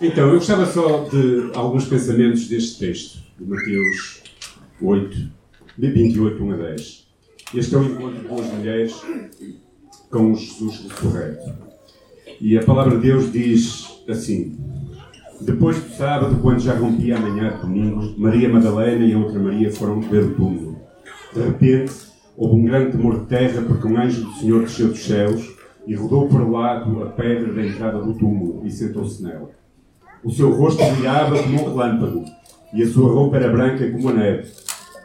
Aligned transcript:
Então, 0.00 0.28
eu 0.28 0.36
gostava 0.36 0.64
só 0.64 1.04
de 1.10 1.50
alguns 1.54 1.84
pensamentos 1.86 2.48
deste 2.48 2.78
texto, 2.78 3.18
de 3.38 3.44
Mateus 3.44 4.22
8, 4.80 5.30
de 5.76 5.90
28, 5.90 6.42
1 6.42 6.52
a 6.52 6.56
10. 6.56 7.06
Este 7.54 7.74
é 7.74 7.78
o 7.78 7.84
encontro 7.84 8.18
de 8.18 8.26
duas 8.26 8.46
mulheres 8.46 8.94
com 10.10 10.34
Jesus 10.34 10.88
ressurreto. 10.88 11.52
E 12.40 12.56
a 12.56 12.64
palavra 12.64 12.96
de 12.96 13.02
Deus 13.02 13.30
diz 13.30 14.02
assim: 14.08 14.58
Depois 15.42 15.78
do 15.78 15.90
sábado, 15.90 16.38
quando 16.40 16.60
já 16.60 16.74
rompia 16.74 17.18
a 17.18 17.20
manhã 17.20 17.52
de 17.56 17.60
domingo, 17.60 18.14
Maria 18.16 18.48
Madalena 18.48 19.04
e 19.04 19.12
a 19.12 19.18
outra 19.18 19.38
Maria 19.38 19.70
foram 19.70 20.00
ver 20.00 20.24
o 20.24 20.34
túmulo. 20.34 20.78
De 21.34 21.42
repente, 21.42 21.92
houve 22.38 22.54
um 22.54 22.64
grande 22.64 22.92
temor 22.92 23.20
de 23.20 23.26
terra, 23.26 23.60
porque 23.60 23.86
um 23.86 24.00
anjo 24.00 24.24
do 24.24 24.32
Senhor 24.32 24.62
desceu 24.62 24.88
dos 24.88 25.04
céus 25.04 25.46
e 25.86 25.94
rodou 25.94 26.26
para 26.26 26.42
o 26.42 26.50
lado 26.50 27.02
a 27.02 27.10
pedra 27.10 27.52
da 27.52 27.66
entrada 27.66 28.00
do 28.00 28.14
túmulo 28.14 28.66
e 28.66 28.70
sentou-se 28.70 29.22
nela. 29.22 29.59
O 30.22 30.30
seu 30.30 30.50
rosto 30.50 30.84
brilhava 30.84 31.42
como 31.42 31.62
um 31.62 31.64
relâmpago, 31.70 32.24
e 32.74 32.82
a 32.82 32.88
sua 32.88 33.10
roupa 33.10 33.38
era 33.38 33.50
branca 33.50 33.90
como 33.90 34.10
a 34.10 34.12
neve. 34.12 34.52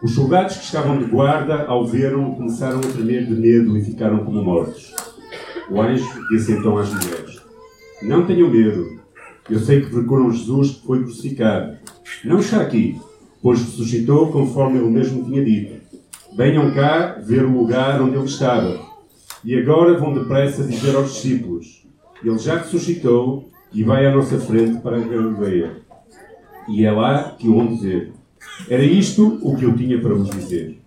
Os 0.04 0.14
soldados 0.14 0.58
que 0.58 0.66
estavam 0.66 0.98
de 0.98 1.06
guarda, 1.06 1.64
ao 1.68 1.86
ver-o, 1.86 2.36
começaram 2.36 2.80
a 2.80 2.82
tremer 2.82 3.26
de 3.26 3.34
medo 3.34 3.78
e 3.78 3.82
ficaram 3.82 4.26
como 4.26 4.44
mortos. 4.44 4.94
O 5.70 5.82
anjo 5.82 6.06
disse 6.30 6.52
então 6.52 6.78
às 6.78 6.94
mulheres: 6.94 7.42
Não 8.02 8.26
tenham 8.26 8.50
medo. 8.50 9.00
Eu 9.50 9.60
sei 9.60 9.82
que 9.82 9.90
procuram 9.90 10.32
Jesus 10.32 10.72
que 10.72 10.86
foi 10.86 11.04
crucificado. 11.04 11.78
Não 12.26 12.40
está 12.40 12.62
aqui, 12.62 13.00
pois 13.42 13.62
ressuscitou 13.62 14.32
conforme 14.34 14.80
ele 14.80 14.90
mesmo 14.90 15.24
tinha 15.24 15.46
dito. 15.46 15.82
Venham 16.36 16.74
cá 16.74 17.22
ver 17.26 17.46
o 17.46 17.58
lugar 17.58 18.02
onde 18.02 18.18
ele 18.18 18.26
estava. 18.26 18.80
E 19.46 19.56
agora 19.56 19.98
vão 19.98 20.14
depressa 20.14 20.64
dizer 20.66 20.94
aos 20.94 21.14
discípulos: 21.14 21.88
Ele 22.22 22.38
já 22.38 22.58
ressuscitou 22.58 23.50
e 23.74 23.84
vai 23.84 24.06
à 24.06 24.16
nossa 24.16 24.40
frente 24.40 24.82
para 24.82 24.98
a 24.98 25.02
Galileia. 25.02 25.78
E 26.68 26.86
é 26.86 26.92
lá 26.92 27.36
que 27.38 27.48
o 27.48 27.56
vão 27.56 27.68
dizer. 27.68 28.14
Era 28.70 28.84
isto 28.84 29.40
o 29.42 29.56
que 29.56 29.66
eu 29.66 29.76
tinha 29.76 30.00
para 30.00 30.14
vos 30.14 30.30
dizer. 30.30 30.80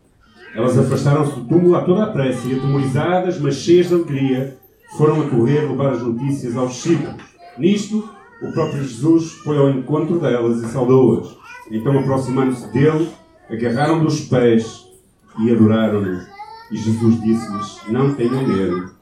Elas 0.54 0.78
afastaram-se 0.78 1.34
do 1.34 1.44
túmulo 1.46 1.76
a 1.76 1.82
toda 1.82 2.04
a 2.04 2.10
pressa 2.10 2.48
e, 2.48 2.56
atemorizadas, 2.56 3.38
mas 3.38 3.56
cheias 3.56 3.88
de 3.88 3.94
alegria, 3.94 4.56
foram 4.96 5.20
a 5.20 5.28
correr 5.28 5.68
levar 5.68 5.92
as 5.92 6.02
notícias 6.02 6.56
aos 6.56 6.72
discípulos. 6.72 7.22
Nisto, 7.58 8.08
o 8.42 8.52
próprio 8.52 8.82
Jesus 8.82 9.32
foi 9.44 9.58
ao 9.58 9.70
encontro 9.70 10.18
delas 10.18 10.62
e 10.62 10.66
saudou-as. 10.68 11.36
Então, 11.70 11.98
aproximando-se 11.98 12.72
dele, 12.72 13.08
agarraram 13.50 14.02
dos 14.02 14.22
pés 14.22 14.86
e 15.40 15.50
adoraram-no. 15.50 16.22
E 16.70 16.76
Jesus 16.76 17.20
disse-lhes: 17.22 17.80
Não 17.88 18.14
tenham 18.14 18.46
medo. 18.46 18.97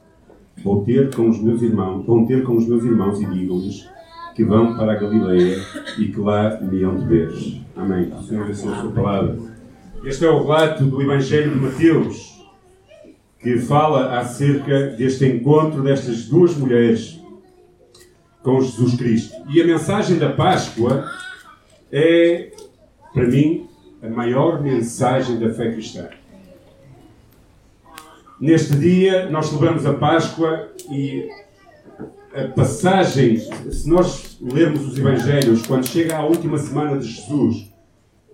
Vou 0.62 0.84
ter 0.84 1.14
com 1.14 1.28
os 1.28 1.40
meus 1.40 1.62
irmãos, 1.62 2.04
vão 2.04 2.26
ter 2.26 2.42
com 2.42 2.56
os 2.56 2.66
meus 2.66 2.84
irmãos 2.84 3.20
e 3.20 3.26
digam-lhes 3.26 3.88
que 4.34 4.44
vão 4.44 4.76
para 4.76 4.92
a 4.92 4.96
Galileia 4.96 5.56
e 5.98 6.08
que 6.08 6.20
lá 6.20 6.60
me 6.60 6.82
hão 6.82 6.96
de 6.96 7.06
ver. 7.06 7.32
Amém. 7.74 8.12
O 8.12 8.22
Senhor 8.22 8.44
abençoe 8.44 8.72
a 8.72 8.80
sua 8.80 8.92
palavra. 8.92 9.38
Este 10.04 10.24
é 10.24 10.30
o 10.30 10.42
relato 10.42 10.84
do 10.84 11.00
Evangelho 11.00 11.52
de 11.52 11.58
Mateus, 11.58 12.44
que 13.40 13.58
fala 13.58 14.18
acerca 14.18 14.88
deste 14.90 15.26
encontro 15.26 15.82
destas 15.82 16.26
duas 16.26 16.56
mulheres 16.56 17.20
com 18.42 18.60
Jesus 18.60 18.94
Cristo. 18.96 19.34
E 19.50 19.60
a 19.60 19.66
mensagem 19.66 20.18
da 20.18 20.30
Páscoa 20.30 21.10
é, 21.90 22.52
para 23.12 23.26
mim, 23.26 23.66
a 24.02 24.08
maior 24.08 24.62
mensagem 24.62 25.38
da 25.38 25.52
fé 25.52 25.72
cristã. 25.72 26.08
Neste 28.38 28.76
dia, 28.76 29.30
nós 29.30 29.46
celebramos 29.46 29.86
a 29.86 29.94
Páscoa 29.94 30.68
e 30.90 31.26
a 32.34 32.48
passagem, 32.48 33.38
se 33.38 33.88
nós 33.88 34.38
lermos 34.42 34.86
os 34.86 34.98
Evangelhos, 34.98 35.66
quando 35.66 35.86
chega 35.86 36.16
à 36.16 36.24
última 36.24 36.58
semana 36.58 36.98
de 36.98 37.08
Jesus, 37.08 37.72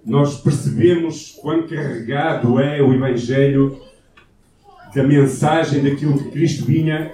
nós 0.05 0.41
percebemos 0.41 1.39
quão 1.41 1.69
carregado 1.69 2.58
é 2.58 2.83
o 2.83 2.92
Evangelho 2.92 3.78
da 4.92 5.05
mensagem 5.05 5.85
daquilo 5.85 6.19
que 6.19 6.30
Cristo 6.30 6.67
vinha 6.67 7.13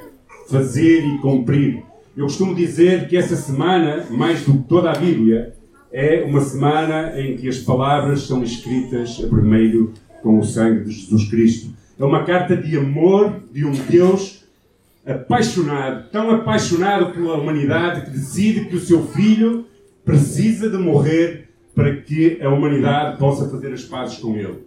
fazer 0.49 1.05
e 1.05 1.19
cumprir. 1.19 1.83
Eu 2.17 2.25
costumo 2.25 2.55
dizer 2.55 3.07
que 3.07 3.19
essa 3.19 3.37
semana, 3.37 4.07
mais 4.11 4.45
do 4.45 4.55
que 4.55 4.65
toda 4.69 4.91
a 4.91 4.99
Bíblia, 4.99 5.55
é 5.93 6.25
uma 6.25 6.41
semana 6.41 7.21
em 7.21 7.37
que 7.37 7.49
as 7.49 7.59
palavras 7.59 8.23
são 8.23 8.43
escritas 8.43 9.21
a 9.23 9.27
vermelho 9.27 9.93
com 10.23 10.39
o 10.39 10.45
sangue 10.45 10.85
de 10.85 10.91
Jesus 10.91 11.29
Cristo. 11.29 11.78
É 11.99 12.05
uma 12.05 12.25
carta 12.25 12.57
de 12.57 12.77
amor 12.77 13.41
de 13.53 13.65
um 13.65 13.73
Deus 13.73 14.45
apaixonado, 15.05 16.11
tão 16.11 16.31
apaixonado 16.31 17.13
pela 17.13 17.35
humanidade 17.35 18.03
que 18.03 18.11
decide 18.11 18.67
que 18.67 18.77
o 18.77 18.81
seu 18.81 19.07
filho 19.09 19.67
precisa 20.05 20.71
de 20.71 20.77
morrer 20.77 21.49
para 21.75 21.97
que 21.97 22.41
a 22.43 22.49
humanidade 22.51 23.19
possa 23.19 23.49
fazer 23.49 23.73
as 23.73 23.83
pazes 23.83 24.19
com 24.19 24.37
ele. 24.37 24.67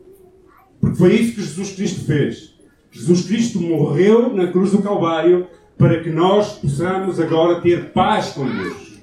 Porque 0.80 0.98
foi 0.98 1.14
isso 1.14 1.36
que 1.36 1.42
Jesus 1.42 1.76
Cristo 1.76 2.06
fez. 2.06 2.56
Jesus 2.92 3.26
Cristo 3.26 3.62
morreu 3.62 4.34
na 4.34 4.48
cruz 4.48 4.72
do 4.72 4.82
Calvário 4.82 5.48
para 5.78 6.02
que 6.02 6.10
nós 6.10 6.54
possamos 6.54 7.20
agora 7.20 7.62
ter 7.62 7.92
paz 7.92 8.32
com 8.32 8.46
Deus. 8.46 9.00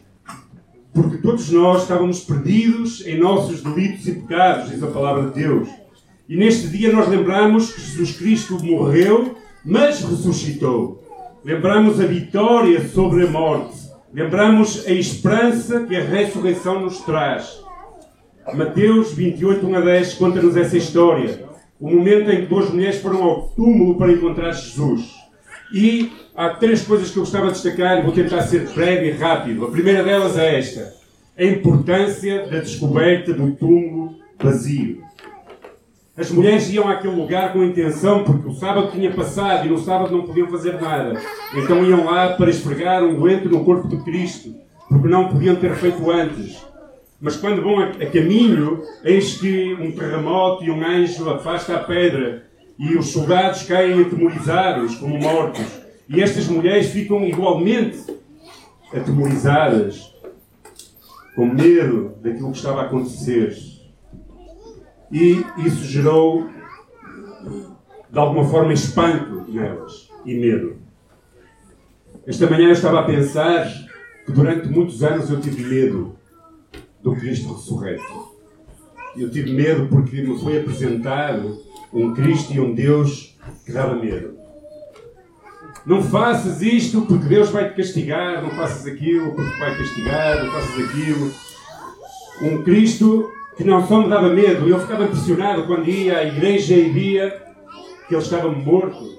Porque 0.93 1.19
todos 1.19 1.51
nós 1.51 1.83
estávamos 1.83 2.21
perdidos 2.21 3.07
em 3.07 3.19
nossos 3.19 3.63
delitos 3.63 4.07
e 4.07 4.13
pecados, 4.13 4.71
diz 4.71 4.83
a 4.83 4.89
palavra 4.89 5.31
de 5.31 5.41
Deus. 5.41 5.69
E 6.29 6.37
neste 6.37 6.69
dia 6.69 6.93
nós 6.93 7.09
lembramos 7.09 7.73
que 7.73 7.81
Jesus 7.81 8.19
Cristo 8.19 8.63
morreu, 8.63 9.35
mas 9.65 10.03
ressuscitou. 10.03 11.03
Lembramos 11.43 11.99
a 11.99 12.05
vitória 12.05 12.87
sobre 12.87 13.27
a 13.27 13.31
morte. 13.31 13.79
Lembramos 14.13 14.87
a 14.87 14.91
esperança 14.91 15.87
que 15.87 15.97
a 15.97 16.05
ressurreição 16.05 16.81
nos 16.81 17.01
traz. 17.01 17.63
Mateus 18.55 19.13
28, 19.15 19.67
1 19.67 19.75
a 19.75 19.81
10 19.81 20.15
conta-nos 20.15 20.55
essa 20.55 20.77
história. 20.77 21.47
O 21.81 21.89
momento 21.89 22.31
em 22.31 22.43
que 22.43 22.47
duas 22.47 22.69
mulheres 22.71 23.01
foram 23.01 23.23
ao 23.23 23.49
túmulo 23.51 23.97
para 23.97 24.13
encontrar 24.13 24.53
Jesus. 24.53 25.15
E 25.73 26.13
há 26.35 26.51
três 26.51 26.83
coisas 26.83 27.11
que 27.11 27.19
eu 27.19 27.23
gostava 27.23 27.47
de 27.47 27.53
destacar 27.55 28.03
vou 28.03 28.13
tentar 28.13 28.43
ser 28.43 28.69
breve 28.75 29.09
e 29.09 29.13
rápido. 29.13 29.65
A 29.65 29.71
primeira 29.71 30.03
delas 30.03 30.37
é 30.37 30.59
esta: 30.59 30.93
a 31.39 31.45
importância 31.45 32.47
da 32.47 32.61
descoberta 32.61 33.33
do 33.33 33.53
túmulo 33.53 34.17
vazio. 34.39 35.08
As 36.19 36.33
mulheres 36.33 36.69
iam 36.71 36.89
àquele 36.89 37.15
lugar 37.15 37.53
com 37.53 37.63
intenção, 37.63 38.25
porque 38.25 38.49
o 38.49 38.53
sábado 38.53 38.91
tinha 38.91 39.13
passado 39.13 39.67
e 39.67 39.69
no 39.69 39.79
sábado 39.79 40.11
não 40.11 40.27
podiam 40.27 40.49
fazer 40.49 40.81
nada. 40.81 41.21
Então 41.55 41.85
iam 41.85 42.05
lá 42.05 42.31
para 42.31 42.51
esfregar 42.51 43.05
um 43.05 43.15
doente 43.15 43.47
no 43.47 43.65
corpo 43.65 43.87
de 43.87 43.99
Cristo, 43.99 44.53
porque 44.89 45.07
não 45.07 45.29
podiam 45.29 45.55
ter 45.55 45.77
feito 45.77 46.11
antes. 46.11 46.67
Mas 47.21 47.37
quando 47.37 47.63
vão 47.63 47.79
a, 47.79 47.93
caminho, 48.07 48.83
eis 49.05 49.39
que 49.39 49.75
um 49.75 49.93
terremoto 49.93 50.65
e 50.65 50.71
um 50.73 50.85
anjo 50.85 51.31
afasta 51.31 51.77
a 51.77 51.85
pedra 51.85 52.49
e 52.77 52.97
os 52.97 53.13
soldados 53.13 53.63
caem 53.63 54.03
atemorizados 54.03 54.97
como 54.97 55.19
mortos. 55.19 55.67
E 56.09 56.21
estas 56.21 56.49
mulheres 56.49 56.91
ficam 56.91 57.25
igualmente 57.25 57.99
atemorizadas, 58.93 60.13
com 61.37 61.47
medo 61.47 62.15
daquilo 62.21 62.51
que 62.51 62.57
estava 62.57 62.81
a 62.81 62.85
acontecer. 62.87 63.78
E 65.11 65.45
isso 65.59 65.85
gerou, 65.85 66.49
de 68.11 68.19
alguma 68.19 68.45
forma, 68.45 68.73
espanto 68.73 69.45
nelas 69.51 70.09
e 70.25 70.35
medo. 70.35 70.77
Esta 72.27 72.49
manhã 72.49 72.67
eu 72.67 72.73
estava 72.73 73.01
a 73.01 73.05
pensar 73.05 73.67
que 74.27 74.33
durante 74.33 74.69
muitos 74.69 75.03
anos 75.03 75.31
eu 75.31 75.41
tive 75.41 75.65
medo 75.65 76.15
do 77.03 77.15
Cristo 77.17 77.55
ressurreto. 77.55 78.37
Eu 79.17 79.31
tive 79.31 79.53
medo 79.53 79.87
porque 79.89 80.21
me 80.21 80.39
foi 80.39 80.61
apresentado 80.61 81.59
um 81.93 82.13
Cristo 82.15 82.53
e 82.53 82.61
um 82.61 82.75
Deus 82.75 83.37
que 83.65 83.73
dava 83.73 83.95
medo. 83.95 84.37
Não 85.87 86.03
faças 86.03 86.61
isto 86.61 87.03
porque 87.03 87.27
Deus 87.27 87.49
vai 87.49 87.71
te 87.71 87.77
castigar, 87.77 88.43
não 88.43 88.51
faças 88.51 88.87
aquilo 88.87 89.35
porque 89.35 89.59
vai 89.59 89.73
te 89.73 89.79
castigar, 89.79 90.45
não 90.45 90.53
faças 90.53 90.85
aquilo. 90.85 91.33
Um 92.43 92.63
Cristo 92.63 93.33
que 93.59 93.65
não 93.65 93.85
só 93.85 94.01
me 94.01 94.09
dava 94.09 94.29
medo, 94.29 94.69
eu 94.69 94.79
ficava 94.79 95.03
impressionado 95.03 95.65
quando 95.65 95.89
ia 95.89 96.19
à 96.19 96.25
igreja 96.25 96.75
e 96.75 96.91
via 96.91 97.43
que 98.07 98.15
ele 98.15 98.23
estava 98.23 98.49
morto. 98.49 99.19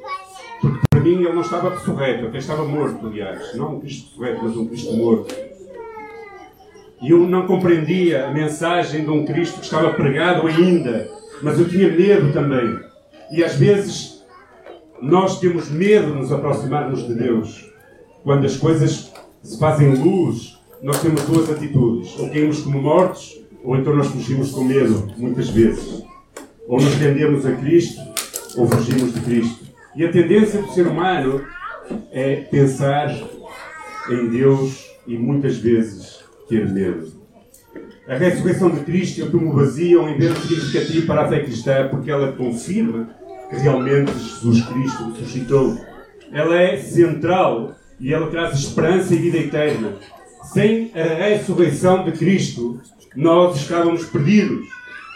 Porque 0.62 0.80
para 0.90 1.02
mim 1.02 1.16
ele 1.16 1.34
não 1.34 1.42
estava 1.42 1.72
ressurreto, 1.72 2.28
até 2.28 2.38
estava 2.38 2.64
morto, 2.64 3.06
aliás. 3.06 3.54
Não 3.56 3.76
um 3.76 3.80
Cristo 3.82 4.12
ressurreto, 4.12 4.40
mas 4.42 4.56
um 4.56 4.66
Cristo 4.66 4.96
morto. 4.96 5.36
E 7.02 7.12
eu 7.12 7.20
não 7.20 7.46
compreendia 7.46 8.28
a 8.28 8.32
mensagem 8.32 9.04
de 9.04 9.10
um 9.10 9.26
Cristo 9.26 9.60
que 9.60 9.66
estava 9.66 9.92
pregado 9.92 10.48
ainda, 10.48 11.10
mas 11.42 11.60
eu 11.60 11.68
tinha 11.68 11.92
medo 11.92 12.32
também. 12.32 12.80
E 13.32 13.44
às 13.44 13.56
vezes 13.56 14.26
nós 15.02 15.38
temos 15.42 15.70
medo 15.70 16.14
de 16.14 16.18
nos 16.18 16.32
aproximarmos 16.32 17.06
de 17.06 17.14
Deus. 17.14 17.70
Quando 18.24 18.46
as 18.46 18.56
coisas 18.56 19.12
se 19.44 19.60
fazem 19.60 19.96
luz, 19.96 20.58
nós 20.82 21.02
temos 21.02 21.24
duas 21.24 21.50
atitudes: 21.50 22.18
ou 22.18 22.30
caímos 22.30 22.62
como 22.62 22.82
mortos, 22.82 23.39
ou 23.64 23.78
então 23.78 23.96
nós 23.96 24.08
fugimos 24.08 24.52
com 24.52 24.64
medo, 24.64 25.12
muitas 25.18 25.50
vezes. 25.50 26.04
Ou 26.68 26.80
nos 26.80 26.94
rendemos 26.96 27.46
a 27.46 27.52
Cristo, 27.54 28.00
ou 28.56 28.68
fugimos 28.68 29.14
de 29.14 29.22
Cristo. 29.22 29.66
E 29.96 30.06
a 30.06 30.12
tendência 30.12 30.62
do 30.62 30.72
ser 30.72 30.88
humano 30.88 31.44
é 32.12 32.36
pensar 32.36 33.10
em 34.10 34.30
Deus 34.30 34.86
e 35.08 35.18
muitas 35.18 35.58
vezes 35.58 36.20
ter 36.48 36.70
medo. 36.70 37.12
A 38.08 38.16
ressurreição 38.16 38.72
de 38.72 38.80
Cristo 38.82 39.22
é 39.22 39.24
o 39.26 39.32
túmulo 39.32 39.54
vazio 39.54 40.00
é 40.00 40.02
um 40.02 40.10
evento 40.10 40.40
significativo 40.40 41.06
para 41.06 41.22
a 41.22 41.28
fé 41.28 41.44
cristã 41.44 41.88
porque 41.90 42.10
ela 42.10 42.32
confirma 42.32 43.10
que 43.50 43.56
realmente 43.58 44.12
Jesus 44.14 44.66
Cristo 44.66 45.12
ressuscitou. 45.12 45.78
Ela 46.32 46.60
é 46.62 46.78
central 46.78 47.76
e 48.00 48.14
ela 48.14 48.28
traz 48.32 48.58
esperança 48.58 49.14
e 49.14 49.18
vida 49.18 49.38
eterna. 49.38 49.94
Sem 50.54 50.92
a 50.96 51.28
ressurreição 51.28 52.04
de 52.04 52.14
Cristo, 52.14 52.80
nós 53.16 53.58
estávamos 53.58 54.06
perdidos. 54.06 54.68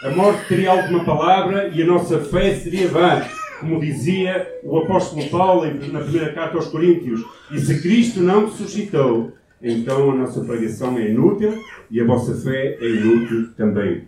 A 0.02 0.10
morte 0.10 0.48
teria 0.48 0.70
a 0.70 0.74
última 0.74 1.04
palavra 1.04 1.68
e 1.68 1.82
a 1.82 1.86
nossa 1.86 2.20
fé 2.20 2.54
seria 2.54 2.88
vã, 2.88 3.22
como 3.60 3.80
dizia 3.80 4.46
o 4.62 4.78
apóstolo 4.78 5.28
Paulo 5.30 5.66
na 5.90 6.00
primeira 6.00 6.32
carta 6.32 6.56
aos 6.56 6.66
Coríntios. 6.68 7.24
E 7.50 7.58
se 7.58 7.80
Cristo 7.80 8.20
não 8.20 8.46
ressuscitou, 8.46 9.32
então 9.62 10.10
a 10.10 10.14
nossa 10.14 10.44
pregação 10.44 10.98
é 10.98 11.08
inútil 11.08 11.58
e 11.90 12.00
a 12.00 12.04
vossa 12.04 12.34
fé 12.34 12.76
é 12.80 12.86
inútil 12.86 13.48
também. 13.56 14.02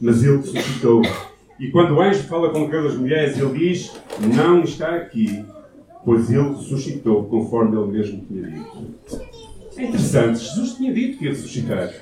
Mas 0.00 0.22
ele 0.22 0.38
ressuscitou. 0.38 1.02
E 1.60 1.70
quando 1.70 1.94
o 1.94 2.00
anjo 2.00 2.22
fala 2.24 2.50
com 2.50 2.64
aquelas 2.64 2.96
mulheres, 2.96 3.38
ele 3.38 3.58
diz: 3.58 3.92
Não 4.34 4.62
está 4.62 4.96
aqui, 4.96 5.44
pois 6.04 6.30
ele 6.30 6.48
ressuscitou, 6.48 7.24
conforme 7.24 7.76
ele 7.76 7.92
mesmo 7.92 8.24
tinha 8.26 8.42
dito. 8.42 8.94
É 9.76 9.84
interessante, 9.84 10.38
Jesus 10.38 10.74
tinha 10.74 10.92
dito 10.94 11.18
que 11.18 11.24
ia 11.24 11.30
ressuscitar. 11.30 11.92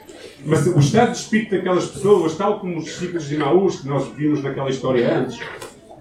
Mas 0.45 0.67
o 0.67 0.79
estado 0.79 1.13
de 1.13 1.19
espírito 1.19 1.55
daquelas 1.55 1.87
pessoas, 1.87 2.37
tal 2.37 2.59
como 2.59 2.79
os 2.79 2.85
discípulos 2.85 3.29
de 3.29 3.37
Maús, 3.37 3.81
que 3.81 3.89
nós 3.89 4.09
vimos 4.09 4.43
naquela 4.43 4.71
história 4.71 5.19
antes, 5.19 5.39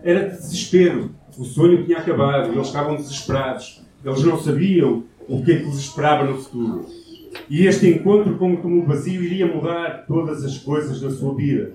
era 0.03 0.29
de 0.29 0.37
desespero. 0.37 1.11
O 1.37 1.45
sonho 1.45 1.83
tinha 1.85 1.99
acabado, 1.99 2.51
eles 2.51 2.67
estavam 2.67 2.95
desesperados. 2.95 3.81
Eles 4.03 4.23
não 4.23 4.39
sabiam 4.39 5.03
o 5.27 5.43
que 5.43 5.51
é 5.51 5.57
que 5.57 5.67
os 5.67 5.79
esperava 5.79 6.25
no 6.25 6.37
futuro. 6.37 6.85
E 7.49 7.65
este 7.65 7.87
encontro 7.87 8.35
com 8.37 8.53
o 8.53 8.85
vazio 8.85 9.23
iria 9.23 9.45
mudar 9.45 10.05
todas 10.07 10.43
as 10.43 10.57
coisas 10.57 11.01
na 11.01 11.11
sua 11.11 11.33
vida. 11.35 11.73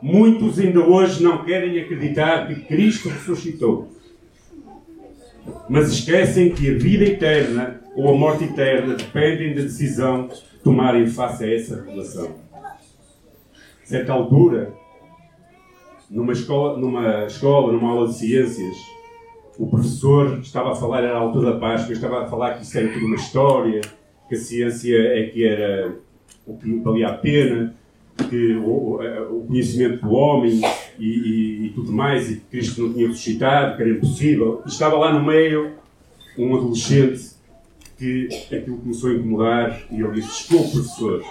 Muitos 0.00 0.58
ainda 0.58 0.80
hoje 0.80 1.22
não 1.22 1.44
querem 1.44 1.78
acreditar 1.80 2.46
que 2.46 2.54
Cristo 2.62 3.08
ressuscitou. 3.08 3.92
Mas 5.68 5.90
esquecem 5.90 6.50
que 6.50 6.70
a 6.70 6.78
vida 6.78 7.04
eterna 7.04 7.80
ou 7.94 8.14
a 8.14 8.16
morte 8.16 8.44
eterna 8.44 8.94
dependem 8.94 9.54
da 9.54 9.62
decisão 9.62 10.28
tomarem 10.68 11.06
face 11.06 11.44
a 11.44 11.54
essa 11.54 11.76
revelação. 11.76 12.34
Certa 13.84 14.12
altura, 14.12 14.74
numa 16.10 16.32
escola, 16.32 16.78
numa 16.78 17.24
escola, 17.24 17.72
numa 17.72 17.90
aula 17.90 18.08
de 18.08 18.14
ciências, 18.14 18.76
o 19.58 19.66
professor 19.66 20.38
estava 20.40 20.72
a 20.72 20.74
falar, 20.74 21.02
era 21.04 21.16
a 21.16 21.20
altura 21.20 21.54
da 21.54 21.58
Páscoa, 21.58 21.94
estava 21.94 22.22
a 22.22 22.26
falar 22.26 22.54
que 22.54 22.64
isso 22.64 22.76
era 22.76 22.92
tudo 22.92 23.06
uma 23.06 23.16
história, 23.16 23.80
que 24.28 24.34
a 24.34 24.38
ciência 24.38 24.94
é 24.94 25.26
que 25.28 25.42
era 25.42 25.96
o 26.46 26.54
que 26.58 26.80
valia 26.80 27.08
a 27.08 27.14
pena, 27.14 27.74
que 28.28 28.54
o, 28.56 29.00
o 29.30 29.46
conhecimento 29.46 30.04
do 30.04 30.12
homem 30.12 30.60
e, 30.98 31.06
e, 31.06 31.66
e, 31.66 31.70
tudo 31.70 31.90
mais, 31.92 32.30
e 32.30 32.36
que 32.36 32.44
Cristo 32.50 32.82
não 32.82 32.92
tinha 32.92 33.08
ressuscitado, 33.08 33.76
que 33.76 33.82
era 33.82 33.90
impossível. 33.90 34.62
Estava 34.66 34.98
lá 34.98 35.14
no 35.14 35.24
meio 35.24 35.72
um 36.36 36.54
adolescente 36.54 37.37
que 37.98 38.28
aquilo 38.54 38.78
começou 38.78 39.10
a 39.10 39.14
incomodar 39.14 39.82
e 39.90 40.00
ele 40.00 40.12
disse: 40.12 40.28
Desculpe, 40.28 40.70
professor, 40.70 41.24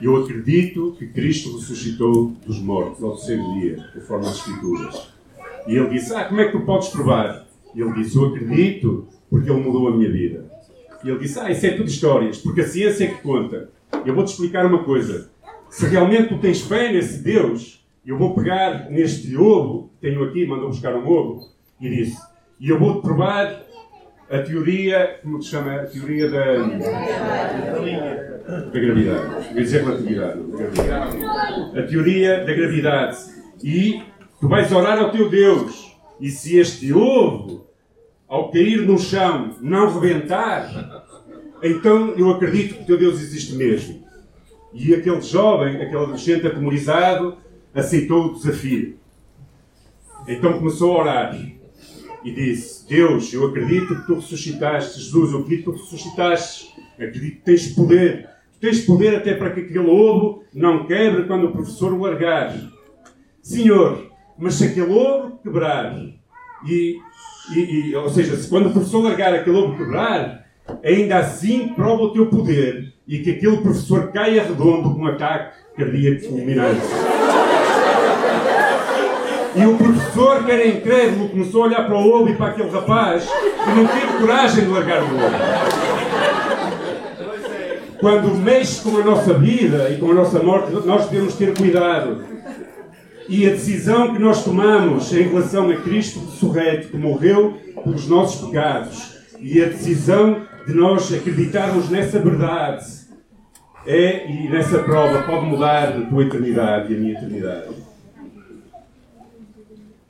eu 0.00 0.16
acredito 0.16 0.96
que 0.98 1.06
Cristo 1.08 1.56
ressuscitou 1.56 2.32
dos 2.46 2.58
mortos 2.60 3.04
ao 3.04 3.16
terceiro 3.16 3.42
dia, 3.60 3.90
conforme 3.94 4.26
as 4.26 4.36
Escrituras. 4.36 5.12
E 5.66 5.76
ele 5.76 5.90
disse: 5.90 6.14
Ah, 6.14 6.24
como 6.24 6.40
é 6.40 6.46
que 6.46 6.52
tu 6.52 6.64
podes 6.64 6.88
provar? 6.88 7.46
E 7.74 7.80
ele 7.80 7.92
disse: 7.92 8.16
Eu 8.16 8.26
acredito 8.26 9.06
porque 9.28 9.50
ele 9.50 9.60
mudou 9.60 9.88
a 9.88 9.96
minha 9.96 10.10
vida. 10.10 10.50
E 11.04 11.08
ele 11.10 11.18
disse: 11.18 11.38
Ah, 11.38 11.50
isso 11.50 11.66
é 11.66 11.70
tudo 11.72 11.88
histórias, 11.88 12.38
porque 12.38 12.62
a 12.62 12.66
ciência 12.66 13.04
é 13.04 13.08
que 13.08 13.22
conta. 13.22 13.70
Eu 14.04 14.14
vou-te 14.14 14.28
explicar 14.28 14.64
uma 14.64 14.84
coisa. 14.84 15.30
Se 15.68 15.86
realmente 15.86 16.28
tu 16.28 16.38
tens 16.38 16.62
fé 16.62 16.90
nesse 16.90 17.22
Deus, 17.22 17.86
eu 18.06 18.16
vou 18.16 18.34
pegar 18.34 18.88
neste 18.90 19.36
ovo, 19.36 19.90
tenho 20.00 20.24
aqui, 20.24 20.46
mandou 20.46 20.68
buscar 20.68 20.96
um 20.96 21.06
ovo, 21.06 21.46
e 21.78 21.90
disse: 21.90 22.16
E 22.58 22.70
eu 22.70 22.78
vou-te 22.78 23.02
provar 23.02 23.67
a 24.30 24.38
teoria, 24.38 25.18
como 25.22 25.42
se 25.42 25.50
chama? 25.50 25.74
A 25.74 25.86
teoria 25.86 26.30
da. 26.30 26.54
da 28.46 28.80
gravidade. 28.80 29.44
Vou 29.52 29.62
dizer 29.62 29.84
relatividade. 29.84 30.40
A 31.76 31.82
teoria 31.82 32.44
da 32.44 32.52
gravidade. 32.52 33.18
E 33.62 34.02
Tu 34.40 34.46
vais 34.46 34.70
orar 34.70 34.98
ao 34.98 35.10
teu 35.10 35.28
Deus. 35.28 35.96
E 36.20 36.30
se 36.30 36.58
este 36.58 36.92
ovo, 36.92 37.66
ao 38.28 38.50
cair 38.50 38.82
no 38.82 38.98
chão, 38.98 39.56
não 39.60 39.92
rebentar, 39.98 41.10
então 41.62 42.10
eu 42.10 42.30
acredito 42.30 42.76
que 42.76 42.82
o 42.82 42.86
teu 42.86 42.98
Deus 42.98 43.20
existe 43.20 43.54
mesmo. 43.54 44.06
E 44.72 44.94
aquele 44.94 45.20
jovem, 45.20 45.76
aquele 45.76 45.96
adolescente 45.96 46.46
atemorizado, 46.46 47.36
aceitou 47.74 48.26
o 48.26 48.34
desafio. 48.34 48.96
Então 50.26 50.58
começou 50.58 50.96
a 50.96 51.00
orar 51.00 51.40
e 52.24 52.32
disse: 52.32 52.88
Deus, 52.88 53.32
eu 53.32 53.46
acredito 53.46 53.94
que 53.94 54.06
tu 54.06 54.14
ressuscitaste. 54.14 55.00
Jesus, 55.00 55.32
eu 55.32 55.40
acredito 55.40 55.72
que 55.72 55.78
tu 55.78 55.84
ressuscitaste. 55.84 56.74
Acredito 56.94 57.36
que 57.36 57.44
tens 57.44 57.68
poder. 57.74 58.28
Tu 58.54 58.60
tens 58.60 58.80
poder 58.80 59.16
até 59.16 59.34
para 59.34 59.50
que 59.50 59.60
aquele 59.60 59.78
ovo 59.78 60.42
não 60.52 60.86
quebre 60.86 61.24
quando 61.24 61.46
o 61.46 61.52
professor 61.52 61.92
o 61.92 62.02
largar. 62.02 62.54
Senhor, 63.42 64.10
mas 64.38 64.54
se 64.54 64.64
aquele 64.64 64.92
ovo 64.92 65.38
quebrar, 65.42 65.96
e, 66.66 66.98
e, 67.54 67.58
e, 67.58 67.96
ou 67.96 68.08
seja, 68.08 68.36
se 68.36 68.48
quando 68.48 68.66
o 68.68 68.72
professor 68.72 69.02
largar 69.02 69.32
aquele 69.32 69.56
ovo 69.56 69.76
quebrar, 69.76 70.46
ainda 70.84 71.18
assim 71.18 71.68
prova 71.68 72.02
o 72.02 72.12
teu 72.12 72.26
poder 72.26 72.92
e 73.06 73.20
que 73.20 73.30
aquele 73.30 73.58
professor 73.58 74.12
caia 74.12 74.42
redondo 74.42 74.94
com 74.94 75.00
um 75.00 75.06
ataque 75.06 75.56
cardíaco 75.76 76.28
fulminante. 76.28 77.17
Professor, 80.12 80.44
que 80.44 80.66
incrédulo, 80.66 81.28
começou 81.28 81.62
a 81.62 81.66
olhar 81.66 81.86
para 81.86 81.96
o 81.96 82.08
ovo 82.08 82.28
e 82.30 82.34
para 82.34 82.46
aquele 82.46 82.70
rapaz 82.70 83.24
que 83.26 83.70
não 83.70 83.86
teve 83.86 84.18
coragem 84.18 84.64
de 84.64 84.70
largar 84.70 85.02
o 85.02 85.06
ovo. 85.06 85.18
Quando 88.00 88.34
mexe 88.36 88.80
com 88.82 88.96
a 88.96 89.04
nossa 89.04 89.34
vida 89.34 89.90
e 89.90 89.98
com 89.98 90.10
a 90.10 90.14
nossa 90.14 90.42
morte, 90.42 90.72
nós 90.86 91.08
devemos 91.08 91.34
ter 91.34 91.54
cuidado 91.54 92.24
e 93.28 93.46
a 93.46 93.50
decisão 93.50 94.14
que 94.14 94.18
nós 94.18 94.42
tomamos 94.42 95.12
em 95.12 95.28
relação 95.28 95.70
a 95.70 95.76
Cristo 95.76 96.20
ressurreto, 96.20 96.88
que 96.88 96.96
morreu 96.96 97.58
pelos 97.84 98.08
nossos 98.08 98.48
pecados, 98.48 99.18
e 99.38 99.62
a 99.62 99.66
decisão 99.66 100.42
de 100.66 100.72
nós 100.72 101.12
acreditarmos 101.12 101.90
nessa 101.90 102.18
verdade, 102.18 102.86
é, 103.86 104.26
e 104.30 104.48
nessa 104.48 104.78
prova, 104.78 105.22
pode 105.22 105.44
mudar 105.44 105.88
a 105.88 106.00
tua 106.06 106.24
eternidade 106.24 106.92
e 106.92 106.96
a 106.96 106.98
minha 106.98 107.12
eternidade. 107.12 107.87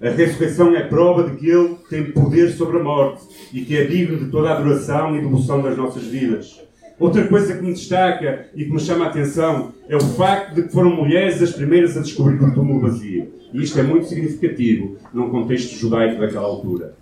A 0.01 0.11
ressurreição 0.11 0.77
é 0.77 0.85
prova 0.85 1.29
de 1.29 1.37
que 1.37 1.51
Ele 1.51 1.77
tem 1.91 2.13
poder 2.13 2.53
sobre 2.53 2.79
a 2.79 2.83
morte 2.83 3.23
e 3.53 3.63
que 3.63 3.77
é 3.77 3.85
digno 3.85 4.17
de 4.17 4.31
toda 4.31 4.51
a 4.51 4.57
adoração 4.57 5.17
e 5.17 5.21
devoção 5.21 5.61
das 5.61 5.77
nossas 5.77 6.05
vidas. 6.05 6.63
Outra 7.01 7.27
coisa 7.27 7.57
que 7.57 7.63
me 7.63 7.73
destaca 7.73 8.49
e 8.55 8.65
que 8.65 8.71
me 8.71 8.79
chama 8.79 9.07
a 9.07 9.09
atenção 9.09 9.73
é 9.89 9.97
o 9.97 10.01
facto 10.01 10.55
de 10.55 10.63
que 10.63 10.73
foram 10.73 10.95
mulheres 10.95 11.43
as 11.43 11.53
primeiras 11.53 11.97
a 11.97 12.01
descobrir 12.01 12.41
o 12.43 12.55
túmulo 12.55 12.81
vazio. 12.81 13.33
E 13.53 13.63
isto 13.63 13.79
é 13.79 13.83
muito 13.83 14.07
significativo 14.07 14.97
num 15.13 15.31
contexto 15.31 15.75
judaico 15.77 16.21
daquela 16.21 16.47
altura. 16.47 16.95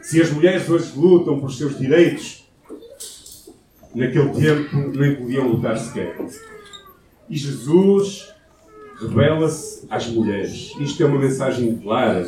Se 0.00 0.22
as 0.22 0.30
mulheres 0.30 0.68
hoje 0.68 0.92
lutam 0.96 1.40
por 1.40 1.52
seus 1.52 1.76
direitos, 1.76 2.48
naquele 3.92 4.28
tempo 4.30 4.76
nem 4.96 5.16
podiam 5.16 5.48
lutar 5.48 5.76
sequer. 5.78 6.16
E 7.28 7.36
Jesus 7.36 8.35
revela-se 9.00 9.86
às 9.90 10.06
mulheres. 10.08 10.74
Isto 10.80 11.02
é 11.02 11.06
uma 11.06 11.18
mensagem 11.18 11.76
clara 11.76 12.26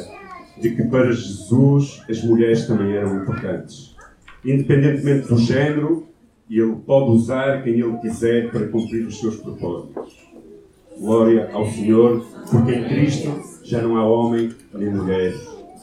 de 0.60 0.70
que 0.70 0.82
para 0.84 1.12
Jesus 1.12 2.02
as 2.08 2.22
mulheres 2.22 2.66
também 2.66 2.92
eram 2.92 3.22
importantes. 3.22 3.96
Independentemente 4.44 5.28
do 5.28 5.38
género, 5.38 6.06
Ele 6.50 6.76
pode 6.86 7.10
usar 7.10 7.62
quem 7.62 7.74
Ele 7.74 7.96
quiser 7.98 8.50
para 8.50 8.66
cumprir 8.68 9.06
os 9.06 9.18
seus 9.18 9.36
propósitos. 9.36 10.28
Glória 10.98 11.50
ao 11.52 11.66
Senhor, 11.66 12.24
porque 12.50 12.72
em 12.72 12.84
Cristo 12.88 13.40
já 13.62 13.80
não 13.80 13.96
há 13.96 14.04
homem 14.04 14.50
nem 14.74 14.90
mulher. 14.90 15.34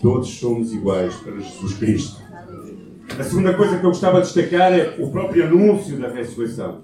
Todos 0.02 0.28
somos 0.28 0.74
iguais 0.74 1.16
para 1.16 1.40
Jesus 1.40 1.74
Cristo. 1.78 2.22
A 3.18 3.24
segunda 3.24 3.54
coisa 3.54 3.78
que 3.78 3.86
eu 3.86 3.90
gostava 3.90 4.20
de 4.22 4.26
destacar 4.34 4.74
é 4.74 4.96
o 5.00 5.10
próprio 5.10 5.46
anúncio 5.46 5.98
da 5.98 6.10
ressurreição. 6.10 6.84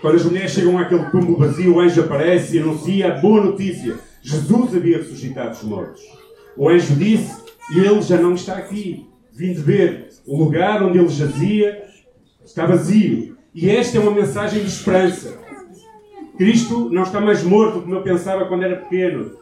Quando 0.00 0.16
as 0.16 0.24
mulheres 0.24 0.50
chegam 0.52 0.78
àquele 0.78 1.04
túmulo 1.10 1.38
vazio, 1.38 1.74
o 1.74 1.80
anjo 1.80 2.02
aparece 2.02 2.56
e 2.56 2.60
anuncia 2.60 3.08
a 3.08 3.18
boa 3.18 3.42
notícia. 3.42 3.96
Jesus 4.22 4.74
havia 4.74 4.98
ressuscitado 4.98 5.50
dos 5.50 5.62
mortos. 5.62 6.02
O 6.56 6.68
anjo 6.68 6.94
disse, 6.96 7.42
ele 7.74 8.02
já 8.02 8.16
não 8.16 8.34
está 8.34 8.54
aqui. 8.54 9.06
Vim 9.32 9.52
de 9.52 9.60
ver 9.60 10.08
o 10.26 10.36
lugar 10.36 10.82
onde 10.82 10.98
ele 10.98 11.08
jazia 11.08 11.84
está 12.44 12.66
vazio. 12.66 13.36
E 13.54 13.70
esta 13.70 13.98
é 13.98 14.00
uma 14.00 14.12
mensagem 14.12 14.60
de 14.60 14.68
esperança. 14.68 15.38
Cristo 16.36 16.90
não 16.90 17.02
está 17.02 17.20
mais 17.20 17.42
morto 17.42 17.80
como 17.80 17.94
eu 17.94 18.02
pensava 18.02 18.44
quando 18.44 18.64
era 18.64 18.76
pequeno. 18.76 19.32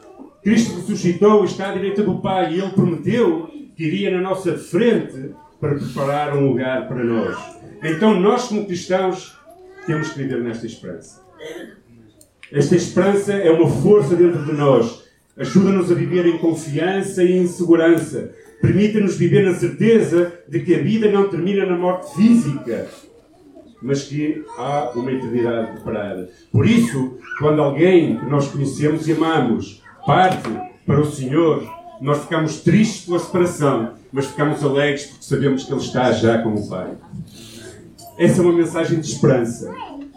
Cristo 0.42 0.76
ressuscitou 0.76 1.42
e 1.42 1.46
está 1.46 1.70
à 1.70 1.72
direita 1.72 2.02
do 2.02 2.20
Pai 2.20 2.52
e 2.52 2.60
Ele 2.60 2.70
prometeu 2.70 3.48
que 3.76 3.84
iria 3.84 4.10
na 4.10 4.20
nossa 4.20 4.56
frente 4.56 5.30
para 5.60 5.74
preparar 5.74 6.36
um 6.36 6.48
lugar 6.48 6.86
para 6.86 7.02
nós. 7.02 7.36
Então 7.82 8.20
nós 8.20 8.48
como 8.48 8.66
cristãos 8.66 9.36
temos 9.86 10.10
que 10.10 10.18
viver 10.18 10.42
nesta 10.42 10.66
esperança. 10.66 11.22
Esta 12.52 12.76
esperança 12.76 13.32
é 13.32 13.50
uma 13.50 13.68
força 13.68 14.14
dentro 14.14 14.44
de 14.44 14.52
nós. 14.52 15.04
Ajuda-nos 15.36 15.90
a 15.90 15.94
viver 15.94 16.26
em 16.26 16.38
confiança 16.38 17.22
e 17.24 17.36
em 17.36 17.46
segurança. 17.46 18.32
Permite-nos 18.60 19.16
viver 19.16 19.44
na 19.44 19.54
certeza 19.54 20.32
de 20.48 20.60
que 20.60 20.74
a 20.74 20.78
vida 20.78 21.10
não 21.10 21.28
termina 21.28 21.66
na 21.66 21.76
morte 21.76 22.14
física, 22.14 22.88
mas 23.82 24.04
que 24.04 24.44
há 24.56 24.92
uma 24.94 25.12
eternidade 25.12 25.72
preparada. 25.72 26.30
Por 26.50 26.66
isso, 26.66 27.18
quando 27.38 27.60
alguém 27.60 28.18
que 28.18 28.26
nós 28.26 28.48
conhecemos 28.48 29.06
e 29.08 29.12
amamos 29.12 29.82
parte 30.06 30.48
para 30.86 31.00
o 31.00 31.10
Senhor, 31.10 31.68
nós 32.00 32.22
ficamos 32.22 32.60
tristes 32.60 33.04
pela 33.04 33.18
separação, 33.18 33.94
mas 34.12 34.26
ficamos 34.26 34.62
alegres 34.62 35.06
porque 35.06 35.24
sabemos 35.24 35.64
que 35.64 35.72
Ele 35.72 35.80
está 35.80 36.12
já 36.12 36.38
com 36.38 36.54
o 36.54 36.68
Pai. 36.68 36.92
Essa 38.16 38.40
é 38.40 38.44
uma 38.44 38.52
mensagem 38.52 39.00
de 39.00 39.06
esperança. 39.06 39.74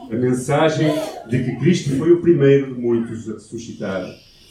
A 0.10 0.16
mensagem 0.16 0.88
de 1.28 1.44
que 1.44 1.56
Cristo 1.56 1.98
foi 1.98 2.12
o 2.12 2.22
primeiro 2.22 2.74
de 2.74 2.80
muitos 2.80 3.28
a 3.28 3.34
ressuscitar 3.34 4.06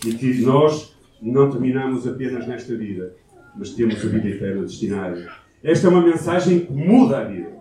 e 0.04 0.12
que 0.14 0.40
nós 0.42 0.94
não 1.22 1.50
terminamos 1.50 2.06
apenas 2.08 2.46
nesta 2.46 2.74
vida, 2.74 3.14
mas 3.56 3.70
temos 3.70 4.04
a 4.04 4.08
vida 4.08 4.28
eterna 4.28 4.62
destinada. 4.62 5.28
Esta 5.62 5.86
é 5.86 5.90
uma 5.90 6.02
mensagem 6.02 6.60
que 6.60 6.72
muda 6.72 7.18
a 7.18 7.24
vida. 7.24 7.52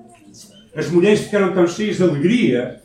As 0.76 0.90
mulheres 0.90 1.22
ficaram 1.22 1.54
tão 1.54 1.68
cheias 1.68 1.98
de 1.98 2.04
alegria 2.04 2.82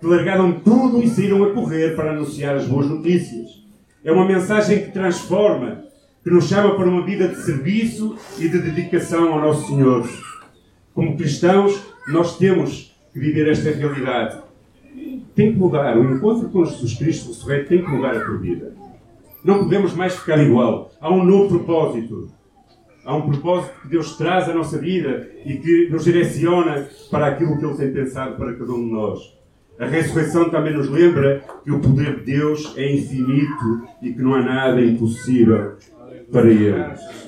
que 0.00 0.06
largaram 0.06 0.52
tudo 0.60 1.02
e 1.02 1.08
saíram 1.08 1.44
a 1.44 1.52
correr 1.52 1.94
para 1.94 2.12
anunciar 2.12 2.56
as 2.56 2.66
boas 2.66 2.88
notícias. 2.88 3.62
É 4.02 4.10
uma 4.10 4.26
mensagem 4.26 4.84
que 4.86 4.90
transforma, 4.90 5.84
que 6.24 6.30
nos 6.30 6.48
chama 6.48 6.74
para 6.74 6.88
uma 6.88 7.04
vida 7.04 7.28
de 7.28 7.36
serviço 7.42 8.16
e 8.38 8.48
de 8.48 8.58
dedicação 8.58 9.34
ao 9.34 9.40
nosso 9.40 9.66
Senhor. 9.68 10.08
Como 10.98 11.16
cristãos, 11.16 11.80
nós 12.08 12.36
temos 12.38 12.92
que 13.12 13.20
viver 13.20 13.48
esta 13.48 13.70
realidade. 13.70 14.42
Tem 15.32 15.52
que 15.52 15.56
mudar. 15.56 15.96
O 15.96 16.12
encontro 16.12 16.48
com 16.48 16.64
Jesus 16.64 16.94
Cristo 16.94 17.28
ressurreto 17.28 17.68
tem 17.68 17.84
que 17.84 17.88
mudar 17.88 18.16
a 18.16 18.24
tua 18.24 18.36
vida. 18.36 18.74
Não 19.44 19.60
podemos 19.60 19.94
mais 19.94 20.16
ficar 20.16 20.42
igual. 20.42 20.90
Há 21.00 21.08
um 21.08 21.22
novo 21.22 21.50
propósito. 21.50 22.32
Há 23.04 23.14
um 23.14 23.30
propósito 23.30 23.80
que 23.80 23.88
Deus 23.90 24.16
traz 24.16 24.48
à 24.48 24.52
nossa 24.52 24.76
vida 24.76 25.30
e 25.46 25.58
que 25.58 25.88
nos 25.88 26.02
direciona 26.02 26.88
para 27.12 27.28
aquilo 27.28 27.56
que 27.60 27.64
Ele 27.64 27.76
tem 27.76 27.92
pensado 27.92 28.34
para 28.34 28.54
cada 28.54 28.72
um 28.72 28.84
de 28.84 28.92
nós. 28.92 29.20
A 29.78 29.86
ressurreição 29.86 30.50
também 30.50 30.76
nos 30.76 30.88
lembra 30.88 31.44
que 31.62 31.70
o 31.70 31.78
poder 31.78 32.16
de 32.16 32.24
Deus 32.24 32.76
é 32.76 32.92
infinito 32.92 33.84
e 34.02 34.12
que 34.12 34.20
não 34.20 34.34
há 34.34 34.42
nada 34.42 34.80
impossível 34.80 35.76
para 36.32 36.50
Ele. 36.50 36.74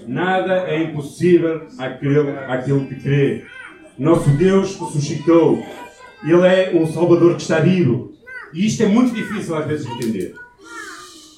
Nada 0.08 0.54
é 0.68 0.82
impossível 0.82 1.68
àquele, 1.78 2.30
àquele 2.48 2.86
que 2.86 2.96
crê. 2.96 3.44
Nosso 4.00 4.30
Deus 4.30 4.76
ressuscitou. 4.76 5.62
Ele 6.24 6.46
é 6.46 6.72
um 6.74 6.86
Salvador 6.86 7.36
que 7.36 7.42
está 7.42 7.60
vivo. 7.60 8.14
E 8.54 8.66
isto 8.66 8.82
é 8.82 8.86
muito 8.86 9.14
difícil 9.14 9.54
às 9.54 9.66
vezes 9.66 9.84
de 9.84 9.92
entender. 9.92 10.34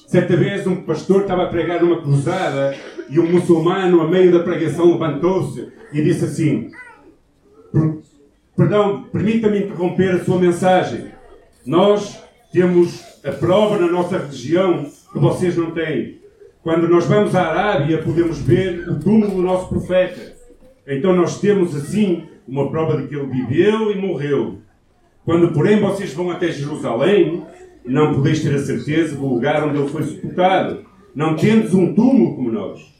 Certa 0.07 0.37
vez 0.37 0.65
um 0.65 0.77
pastor 0.77 1.23
estava 1.23 1.43
a 1.43 1.47
pregar 1.47 1.83
numa 1.83 2.01
cruzada 2.01 2.73
e 3.09 3.19
um 3.19 3.29
muçulmano, 3.29 3.99
a 3.99 4.07
meio 4.07 4.31
da 4.31 4.41
pregação, 4.41 4.93
levantou-se 4.93 5.73
e 5.91 6.01
disse 6.01 6.23
assim: 6.23 6.71
Perdão, 8.55 9.03
permita-me 9.11 9.59
interromper 9.59 10.15
a 10.15 10.23
sua 10.23 10.39
mensagem. 10.39 11.07
Nós 11.65 12.17
temos 12.53 13.03
a 13.25 13.31
prova 13.31 13.77
na 13.77 13.91
nossa 13.91 14.17
religião 14.17 14.89
que 15.11 15.19
vocês 15.19 15.57
não 15.57 15.71
têm. 15.71 16.21
Quando 16.61 16.87
nós 16.87 17.05
vamos 17.07 17.35
à 17.35 17.41
Arábia, 17.41 18.01
podemos 18.01 18.39
ver 18.39 18.87
o 18.87 18.97
túmulo 19.01 19.35
do 19.35 19.41
nosso 19.41 19.67
profeta. 19.67 20.31
Então 20.87 21.13
nós 21.13 21.41
temos 21.41 21.75
assim 21.75 22.29
uma 22.47 22.69
prova 22.69 23.01
de 23.01 23.07
que 23.07 23.15
ele 23.15 23.27
viveu 23.27 23.91
e 23.91 23.95
morreu. 23.95 24.59
Quando, 25.25 25.53
porém, 25.53 25.79
vocês 25.79 26.13
vão 26.13 26.29
até 26.29 26.51
Jerusalém, 26.51 27.43
não 27.85 28.13
podeis 28.13 28.41
ter 28.41 28.53
a 28.55 28.59
certeza 28.59 29.15
do 29.15 29.25
lugar 29.25 29.67
onde 29.67 29.79
ele 29.79 29.89
foi 29.89 30.03
sepultado. 30.03 30.85
Não 31.15 31.35
tendes 31.35 31.73
um 31.73 31.93
túmulo 31.93 32.35
como 32.35 32.51
nós. 32.51 32.93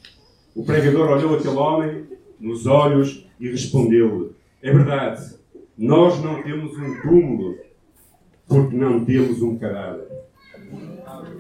O 0.56 0.64
pregador 0.64 1.10
olhou 1.10 1.36
aquele 1.36 1.56
homem 1.56 2.04
nos 2.40 2.66
olhos 2.66 3.28
e 3.40 3.50
respondeu-lhe: 3.50 4.32
É 4.62 4.72
verdade, 4.72 5.36
nós 5.78 6.22
não 6.24 6.42
temos 6.44 6.78
um 6.78 7.02
túmulo 7.02 7.56
porque 8.48 8.76
não 8.76 9.04
temos 9.04 9.42
um 9.42 9.58
cadáver. 9.58 10.08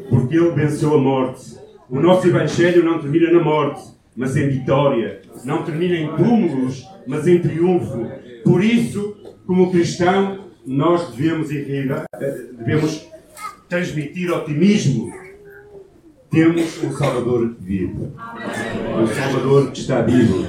Porque 0.10 0.36
ele 0.36 0.52
venceu 0.52 0.96
a 0.96 0.98
morte. 0.98 1.58
O 1.90 2.00
nosso 2.00 2.28
Evangelho 2.28 2.84
não 2.84 3.00
termina 3.00 3.32
na 3.32 3.44
morte, 3.44 3.82
mas 4.16 4.36
em 4.38 4.50
vitória. 4.50 5.22
Não 5.44 5.64
termina 5.64 5.96
em 5.96 6.16
túmulos, 6.16 6.86
mas 7.08 7.28
em 7.28 7.40
triunfo. 7.40 8.08
Por 8.44 8.64
isso, 8.64 9.16
como 9.46 9.72
cristão, 9.72 10.46
nós 10.66 11.12
devemos, 11.12 11.50
devemos 11.50 13.08
transmitir 13.68 14.32
otimismo. 14.32 15.12
Temos 16.30 16.84
um 16.84 16.92
Salvador 16.92 17.56
vive. 17.60 18.12
Um 19.02 19.08
Salvador 19.08 19.72
que 19.72 19.80
está 19.80 20.02
vivo. 20.02 20.48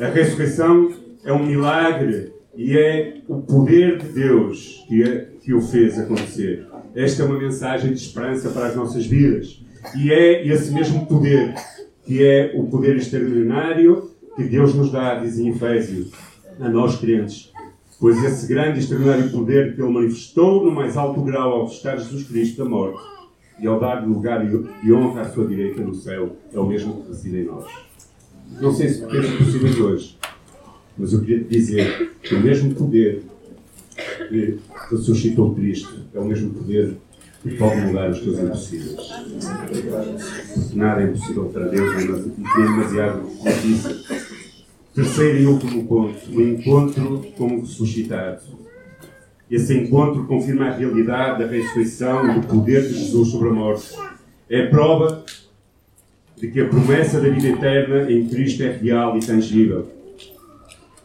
A 0.00 0.06
ressurreição 0.08 0.92
é 1.24 1.32
um 1.32 1.44
milagre 1.44 2.32
e 2.56 2.76
é 2.76 3.18
o 3.28 3.40
poder 3.40 3.98
de 3.98 4.08
Deus 4.08 4.84
que, 4.88 5.02
é, 5.02 5.28
que 5.42 5.52
o 5.52 5.60
fez 5.60 5.98
acontecer. 5.98 6.66
Esta 6.94 7.22
é 7.22 7.26
uma 7.26 7.38
mensagem 7.38 7.92
de 7.92 8.00
esperança 8.00 8.50
para 8.50 8.66
as 8.66 8.76
nossas 8.76 9.06
vidas. 9.06 9.62
E 9.96 10.12
é 10.12 10.46
esse 10.46 10.72
mesmo 10.72 11.06
poder, 11.06 11.54
que 12.10 12.24
é 12.24 12.50
o 12.56 12.64
poder 12.64 12.96
extraordinário 12.96 14.10
que 14.34 14.42
Deus 14.42 14.74
nos 14.74 14.90
dá, 14.90 15.14
diz 15.14 15.38
em 15.38 15.50
Efésios, 15.50 16.10
a 16.58 16.68
nós 16.68 16.96
crentes. 16.96 17.52
Pois 18.00 18.20
esse 18.24 18.48
grande 18.48 18.80
e 18.80 18.82
extraordinário 18.82 19.30
poder 19.30 19.76
que 19.76 19.80
Ele 19.80 19.92
manifestou 19.92 20.64
no 20.64 20.72
mais 20.72 20.96
alto 20.96 21.22
grau 21.22 21.52
ao 21.52 21.62
ressuscitar 21.66 21.98
Jesus 21.98 22.24
Cristo 22.24 22.64
da 22.64 22.68
morte 22.68 23.00
e 23.60 23.66
ao 23.68 23.78
dar 23.78 24.04
lugar 24.04 24.44
e 24.82 24.92
honra 24.92 25.20
à 25.20 25.28
sua 25.28 25.46
direita 25.46 25.82
no 25.82 25.94
céu, 25.94 26.34
é 26.52 26.58
o 26.58 26.66
mesmo 26.66 27.00
que 27.00 27.10
reside 27.10 27.42
em 27.42 27.44
nós. 27.44 27.66
Não 28.60 28.72
sei 28.72 28.88
se 28.88 29.06
pensa 29.06 29.36
possível 29.36 29.86
hoje, 29.86 30.18
mas 30.98 31.12
eu 31.12 31.20
queria 31.20 31.44
te 31.44 31.48
dizer 31.48 32.10
que 32.20 32.34
o 32.34 32.40
mesmo 32.40 32.74
poder 32.74 33.22
que 34.28 34.58
ressuscitou 34.90 35.54
Cristo 35.54 36.06
é 36.12 36.18
o 36.18 36.24
mesmo 36.24 36.50
poder 36.54 36.96
que 37.42 37.56
pode 37.56 37.80
mudar 37.80 38.10
os 38.10 38.20
teus 38.20 38.38
impossíveis. 38.38 38.96
Nada 40.74 41.02
é 41.02 41.04
impossível 41.06 41.46
para 41.46 41.68
Deus, 41.68 41.96
nem 41.96 42.36
demasiado 42.36 43.22
difícil. 43.42 43.96
Terceiro 44.94 45.38
e 45.38 45.46
último 45.46 45.86
ponto: 45.86 46.18
o 46.30 46.42
encontro 46.42 47.26
com 47.36 47.56
o 47.56 47.60
ressuscitado. 47.60 48.42
Esse 49.50 49.74
encontro 49.76 50.26
confirma 50.26 50.66
a 50.66 50.76
realidade 50.76 51.42
da 51.42 51.50
ressurreição 51.50 52.30
e 52.30 52.40
do 52.40 52.46
poder 52.46 52.82
de 52.82 52.94
Jesus 52.94 53.28
sobre 53.28 53.48
a 53.48 53.52
morte. 53.52 53.96
É 54.48 54.66
prova 54.66 55.24
de 56.36 56.48
que 56.50 56.60
a 56.60 56.68
promessa 56.68 57.20
da 57.20 57.28
vida 57.28 57.48
eterna 57.48 58.10
em 58.10 58.28
Cristo 58.28 58.62
é 58.62 58.70
real 58.70 59.16
e 59.16 59.20
tangível. 59.20 59.88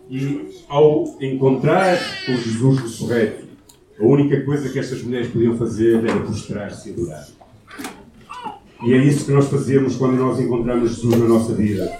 E 0.10 0.63
ao 0.68 1.18
encontrar 1.20 1.98
com 2.25 2.38
Jesus 2.38 2.80
ressurreto, 2.80 3.46
a 4.00 4.04
única 4.04 4.42
coisa 4.42 4.70
que 4.70 4.80
estas 4.80 5.02
mulheres 5.02 5.30
podiam 5.30 5.58
fazer 5.58 6.06
era 6.06 6.20
prostrar-se 6.20 6.90
e 6.90 6.94
adorar. 6.94 7.28
E 8.84 8.94
é 8.94 8.98
isso 8.98 9.25
que 9.25 9.32
nós 9.32 9.48
fazemos 9.48 9.96
quando 9.96 10.18
nós 10.18 10.40
encontramos 10.40 10.90
Jesus 10.90 11.18
na 11.18 11.28
nossa 11.28 11.54
vida. 11.54 11.92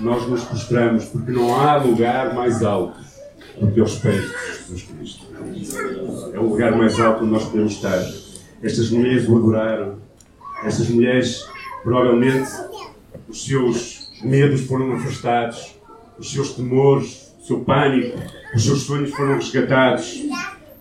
Nós 0.00 0.26
nos 0.26 0.44
prostramos 0.44 1.04
porque 1.06 1.30
não 1.30 1.54
há 1.54 1.76
lugar 1.76 2.34
mais 2.34 2.62
alto 2.62 2.98
do 3.60 3.70
que 3.70 3.80
aos 3.80 3.96
pés 3.98 4.22
de 4.22 4.56
Jesus 4.56 4.82
Cristo. 4.82 5.26
É 6.32 6.38
o 6.38 6.48
lugar 6.48 6.76
mais 6.76 6.98
alto 6.98 7.24
onde 7.24 7.32
nós 7.32 7.44
podemos 7.44 7.72
estar. 7.72 7.98
Estas 8.62 8.90
mulheres 8.90 9.28
o 9.28 9.36
adoraram. 9.36 9.98
Estas 10.64 10.88
mulheres, 10.88 11.46
provavelmente, 11.82 12.50
os 13.28 13.44
seus 13.44 14.10
medos 14.22 14.62
foram 14.62 14.92
afastados, 14.94 15.76
os 16.18 16.32
seus 16.32 16.54
temores, 16.54 17.32
o 17.40 17.46
seu 17.46 17.60
pânico, 17.60 18.18
os 18.54 18.64
seus 18.64 18.80
sonhos 18.80 19.10
foram 19.10 19.36
resgatados. 19.36 20.22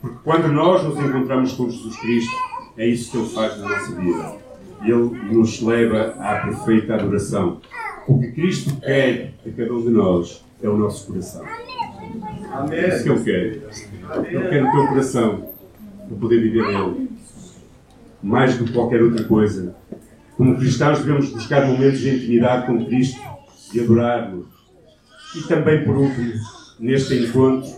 Porque 0.01 0.17
quando 0.23 0.47
nós 0.49 0.83
nos 0.83 0.99
encontramos 0.99 1.53
com 1.53 1.69
Jesus 1.69 1.95
Cristo, 1.97 2.35
é 2.77 2.87
isso 2.87 3.11
que 3.11 3.17
Ele 3.17 3.29
faz 3.29 3.57
na 3.57 3.69
nossa 3.69 3.95
vida. 3.95 4.35
Ele 4.81 5.33
nos 5.33 5.61
leva 5.61 6.15
à 6.19 6.41
perfeita 6.41 6.95
adoração. 6.95 7.59
O 8.07 8.19
que 8.19 8.31
Cristo 8.31 8.79
quer 8.79 9.33
a 9.45 9.49
cada 9.49 9.73
um 9.73 9.81
de 9.81 9.89
nós 9.89 10.45
é 10.61 10.69
o 10.69 10.77
nosso 10.77 11.07
coração. 11.07 11.43
É 12.71 12.87
isso 12.87 13.03
que 13.03 13.09
Ele 13.09 13.23
quer. 13.23 14.29
Ele 14.31 14.49
quer 14.49 14.63
no 14.63 14.71
teu 14.71 14.87
coração 14.87 15.49
para 16.07 16.17
poder 16.17 16.41
viver 16.41 16.65
nele. 16.67 17.09
Mais 18.21 18.57
do 18.57 18.65
que 18.65 18.73
qualquer 18.73 19.01
outra 19.01 19.23
coisa. 19.25 19.75
Como 20.35 20.55
cristãos 20.55 20.99
devemos 20.99 21.31
buscar 21.31 21.65
momentos 21.65 21.99
de 21.99 22.15
intimidade 22.15 22.67
com 22.67 22.85
Cristo 22.85 23.19
e 23.73 23.79
adorar-lo. 23.79 24.47
E 25.35 25.41
também, 25.47 25.83
por 25.83 25.97
último, 25.97 26.33
neste 26.79 27.15
encontro, 27.15 27.69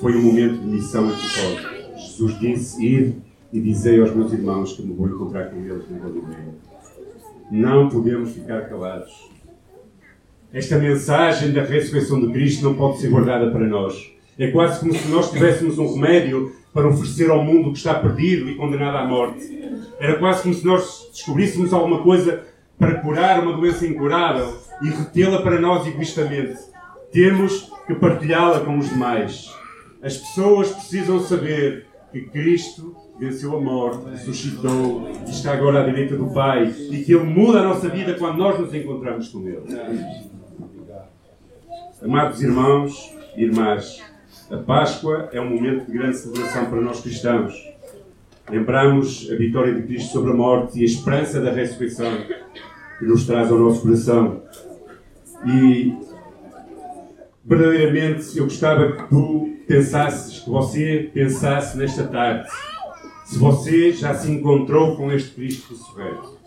foi 0.00 0.16
um 0.16 0.22
momento 0.22 0.60
de 0.60 0.66
missão 0.66 1.08
e 1.08 1.12
propósito. 1.12 1.78
Jesus 1.96 2.38
disse: 2.38 2.84
Ir 2.84 3.16
e 3.52 3.60
dizei 3.60 4.00
aos 4.00 4.14
meus 4.14 4.32
irmãos 4.32 4.72
que 4.74 4.82
me 4.82 4.94
vou 4.94 5.08
encontrar 5.08 5.50
com 5.50 5.56
eles 5.56 5.88
na 5.90 5.98
Galileia. 5.98 6.54
Não 7.50 7.88
podemos 7.88 8.32
ficar 8.32 8.68
calados. 8.68 9.28
Esta 10.52 10.78
mensagem 10.78 11.52
da 11.52 11.62
ressurreição 11.62 12.20
de 12.20 12.32
Cristo 12.32 12.64
não 12.64 12.74
pode 12.74 12.98
ser 12.98 13.08
guardada 13.08 13.50
para 13.50 13.66
nós. 13.66 14.12
É 14.38 14.50
quase 14.50 14.80
como 14.80 14.94
se 14.94 15.08
nós 15.08 15.30
tivéssemos 15.30 15.78
um 15.78 15.94
remédio 15.94 16.52
para 16.72 16.88
oferecer 16.88 17.30
ao 17.30 17.42
mundo 17.42 17.72
que 17.72 17.78
está 17.78 17.94
perdido 17.94 18.48
e 18.48 18.54
condenado 18.54 18.96
à 18.96 19.04
morte. 19.04 19.58
Era 19.98 20.18
quase 20.18 20.42
como 20.42 20.54
se 20.54 20.64
nós 20.64 21.08
descobríssemos 21.12 21.72
alguma 21.72 22.02
coisa 22.02 22.44
para 22.78 23.00
curar 23.00 23.42
uma 23.42 23.56
doença 23.56 23.86
incurável 23.86 24.56
e 24.80 24.88
retê-la 24.88 25.42
para 25.42 25.60
nós 25.60 25.86
egoístamente. 25.86 26.56
Temos 27.10 27.70
que 27.86 27.94
partilhá-la 27.94 28.60
com 28.60 28.78
os 28.78 28.88
demais. 28.88 29.50
As 30.00 30.16
pessoas 30.16 30.70
precisam 30.70 31.20
saber 31.20 31.86
que 32.12 32.20
Cristo 32.22 32.96
venceu 33.18 33.56
a 33.56 33.60
morte, 33.60 34.08
ressuscitou 34.10 35.08
e 35.26 35.30
está 35.30 35.52
agora 35.52 35.82
à 35.82 35.84
direita 35.84 36.16
do 36.16 36.32
Pai 36.32 36.72
e 36.90 37.02
que 37.02 37.12
Ele 37.12 37.24
muda 37.24 37.60
a 37.60 37.64
nossa 37.64 37.88
vida 37.88 38.14
quando 38.14 38.38
nós 38.38 38.58
nos 38.58 38.72
encontramos 38.72 39.28
com 39.28 39.40
Ele. 39.48 39.62
Amados 42.00 42.40
irmãos 42.40 43.12
e 43.36 43.42
irmãs, 43.42 44.00
a 44.50 44.56
Páscoa 44.56 45.28
é 45.32 45.40
um 45.40 45.50
momento 45.50 45.86
de 45.86 45.92
grande 45.92 46.16
celebração 46.16 46.66
para 46.66 46.80
nós 46.80 47.00
cristãos. 47.00 47.52
Lembramos 48.48 49.28
a 49.32 49.34
vitória 49.34 49.74
de 49.74 49.82
Cristo 49.82 50.12
sobre 50.12 50.30
a 50.30 50.34
morte 50.34 50.78
e 50.78 50.82
a 50.82 50.86
esperança 50.86 51.40
da 51.40 51.50
ressurreição 51.50 52.12
que 52.98 53.04
nos 53.04 53.26
traz 53.26 53.50
ao 53.50 53.58
nosso 53.58 53.82
coração. 53.82 54.42
E 55.44 55.92
verdadeiramente 57.44 58.38
eu 58.38 58.44
gostava 58.44 58.92
que 58.92 59.08
tu 59.08 59.57
pensasses, 59.68 60.40
que 60.40 60.50
você 60.50 61.10
pensasse 61.12 61.76
nesta 61.76 62.04
tarde, 62.04 62.48
se 63.26 63.38
você 63.38 63.92
já 63.92 64.14
se 64.14 64.30
encontrou 64.30 64.96
com 64.96 65.12
este 65.12 65.34
Cristo 65.34 65.74
ressurreto, 65.74 66.38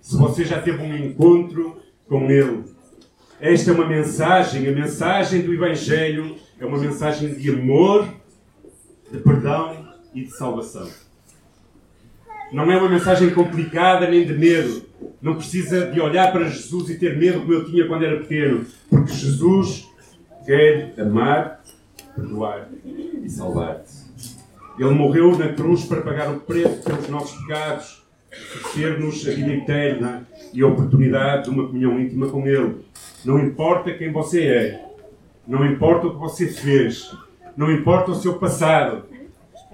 se 0.00 0.16
você 0.16 0.44
já 0.44 0.60
teve 0.60 0.82
um 0.82 0.96
encontro 0.96 1.80
com 2.08 2.28
Ele. 2.28 2.64
Esta 3.40 3.70
é 3.70 3.74
uma 3.74 3.86
mensagem, 3.86 4.66
a 4.66 4.72
mensagem 4.72 5.42
do 5.42 5.54
Evangelho 5.54 6.36
é 6.58 6.66
uma 6.66 6.78
mensagem 6.78 7.32
de 7.32 7.50
amor, 7.50 8.06
de 9.10 9.18
perdão 9.18 9.94
e 10.12 10.24
de 10.24 10.30
salvação. 10.30 10.90
Não 12.52 12.70
é 12.70 12.76
uma 12.76 12.88
mensagem 12.88 13.30
complicada 13.30 14.10
nem 14.10 14.26
de 14.26 14.32
medo. 14.32 14.82
Não 15.22 15.36
precisa 15.36 15.86
de 15.86 16.00
olhar 16.00 16.32
para 16.32 16.48
Jesus 16.48 16.90
e 16.90 16.98
ter 16.98 17.16
medo 17.16 17.40
como 17.40 17.52
eu 17.52 17.64
tinha 17.64 17.86
quando 17.86 18.04
era 18.04 18.18
pequeno. 18.18 18.66
Porque 18.90 19.12
Jesus 19.12 19.88
quer 20.44 20.94
amar, 20.98 21.59
perdoar 22.20 22.68
e 23.22 23.28
salvar-te. 23.28 23.92
Ele 24.78 24.90
morreu 24.90 25.36
na 25.36 25.52
cruz 25.52 25.84
para 25.84 26.00
pagar 26.00 26.30
o 26.30 26.40
preço 26.40 26.82
pelos 26.82 27.08
nossos 27.08 27.38
pecados, 27.40 28.02
oferecer-nos 28.30 29.26
a 29.26 29.32
vida 29.32 29.52
eterna 29.52 30.26
e 30.52 30.62
a 30.62 30.66
oportunidade 30.66 31.44
de 31.44 31.50
uma 31.50 31.66
comunhão 31.66 32.00
íntima 32.00 32.28
com 32.28 32.46
Ele. 32.46 32.76
Não 33.24 33.38
importa 33.38 33.92
quem 33.92 34.12
você 34.12 34.46
é, 34.46 34.84
não 35.46 35.66
importa 35.66 36.06
o 36.06 36.12
que 36.12 36.18
você 36.18 36.46
fez, 36.46 37.14
não 37.56 37.70
importa 37.70 38.12
o 38.12 38.14
seu 38.14 38.38
passado, 38.38 39.04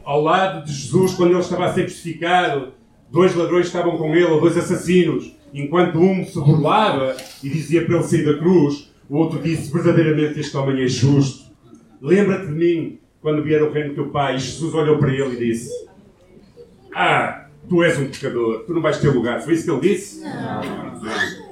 ao 0.06 0.22
lado 0.22 0.64
de 0.64 0.72
Jesus, 0.72 1.14
quando 1.14 1.32
ele 1.32 1.40
estava 1.40 1.66
a 1.66 1.74
ser 1.74 1.82
crucificado, 1.82 2.72
dois 3.10 3.34
ladrões 3.34 3.66
estavam 3.66 3.98
com 3.98 4.14
ele, 4.14 4.24
ou 4.24 4.40
dois 4.40 4.56
assassinos, 4.56 5.32
enquanto 5.52 5.98
um 5.98 6.24
se 6.24 6.38
burlava 6.38 7.16
e 7.42 7.48
dizia 7.48 7.84
para 7.84 7.96
ele 7.96 8.04
sair 8.04 8.24
da 8.24 8.38
cruz, 8.38 8.92
o 9.10 9.16
outro 9.16 9.42
disse: 9.42 9.72
Verdadeiramente 9.72 10.38
este 10.38 10.56
homem 10.56 10.84
é 10.84 10.86
justo. 10.86 11.45
Lembra-te 12.06 12.46
de 12.46 12.52
mim 12.52 13.00
quando 13.20 13.42
vier 13.42 13.60
o 13.64 13.72
reino 13.72 13.88
do 13.88 13.94
teu 13.96 14.10
pai. 14.10 14.36
E 14.36 14.38
Jesus 14.38 14.72
olhou 14.74 14.96
para 14.96 15.12
ele 15.12 15.34
e 15.34 15.52
disse: 15.52 15.88
Ah, 16.94 17.48
tu 17.68 17.82
és 17.82 17.98
um 17.98 18.06
pecador, 18.06 18.60
tu 18.60 18.72
não 18.72 18.80
vais 18.80 18.98
ter 18.98 19.08
lugar. 19.08 19.42
Foi 19.42 19.54
isso 19.54 19.64
que 19.64 19.70
ele 19.72 19.94
disse? 19.94 20.20
Não. 20.20 21.02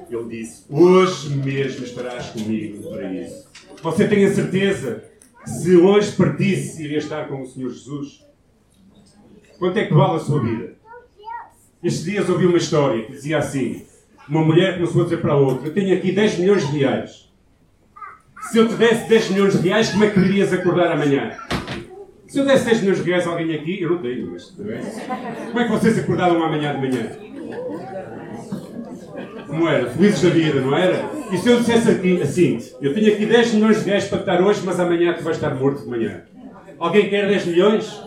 Ele 0.09 0.29
disse: 0.29 0.63
Hoje 0.69 1.35
mesmo 1.35 1.83
estarás 1.83 2.29
comigo 2.29 2.89
para 2.89 3.13
isso. 3.13 3.49
Você 3.83 4.07
tem 4.07 4.23
a 4.23 4.33
certeza 4.33 5.03
que 5.43 5.49
se 5.49 5.75
hoje 5.75 6.13
partisse, 6.13 6.81
iria 6.81 6.99
estar 6.99 7.27
com 7.27 7.41
o 7.41 7.45
Senhor 7.45 7.69
Jesus? 7.69 8.25
Quanto 9.59 9.77
é 9.77 9.85
que 9.85 9.93
vale 9.93 10.15
a 10.15 10.19
sua 10.19 10.41
vida? 10.41 10.75
Estes 11.83 12.05
dias 12.05 12.29
ouvi 12.29 12.45
uma 12.45 12.57
história 12.57 13.03
que 13.03 13.11
dizia 13.11 13.39
assim: 13.39 13.85
uma 14.29 14.41
mulher 14.41 14.75
começou 14.75 15.01
a 15.01 15.03
dizer 15.03 15.17
para 15.17 15.33
a 15.33 15.37
outra: 15.37 15.67
Eu 15.67 15.73
tenho 15.73 15.97
aqui 15.97 16.13
10 16.13 16.39
milhões 16.39 16.65
de 16.65 16.77
reais. 16.77 17.25
Se 18.51 18.57
eu 18.57 18.67
te 18.67 18.75
desse 18.75 19.09
10 19.09 19.29
milhões 19.31 19.61
de 19.61 19.67
reais, 19.67 19.89
como 19.89 20.03
é 20.03 20.09
que 20.09 20.19
irias 20.19 20.53
acordar 20.53 20.91
amanhã? 20.91 21.31
Se 22.27 22.39
eu 22.39 22.45
desse 22.45 22.65
10 22.65 22.81
milhões 22.81 23.03
de 23.03 23.09
reais 23.09 23.27
a 23.27 23.29
alguém 23.31 23.55
aqui, 23.55 23.81
eu 23.81 23.91
não 23.91 23.97
tenho, 23.99 24.31
mas 24.31 24.45
como 24.45 25.59
é 25.59 25.63
que 25.63 25.71
vocês 25.71 25.99
acordavam 25.99 26.43
amanhã 26.43 26.73
de 26.73 26.81
manhã? 26.81 27.09
Como 29.47 29.67
era? 29.67 29.89
Felizes 29.89 30.21
da 30.21 30.29
vida, 30.29 30.59
não 30.59 30.75
era? 30.75 31.09
E 31.31 31.37
se 31.37 31.49
eu 31.49 31.59
dissesse 31.59 31.89
aqui, 31.89 32.21
assim: 32.21 32.59
Eu 32.81 32.93
tenho 32.93 33.13
aqui 33.13 33.25
10 33.25 33.53
milhões 33.53 33.83
de 33.83 33.89
reais 33.89 34.07
para 34.07 34.19
te 34.19 34.25
dar 34.25 34.41
hoje, 34.41 34.61
mas 34.65 34.79
amanhã 34.79 35.13
tu 35.13 35.23
vais 35.23 35.37
estar 35.37 35.53
morto 35.55 35.83
de 35.83 35.89
manhã. 35.89 36.23
Alguém 36.77 37.09
quer 37.09 37.27
10 37.27 37.45
milhões? 37.45 38.01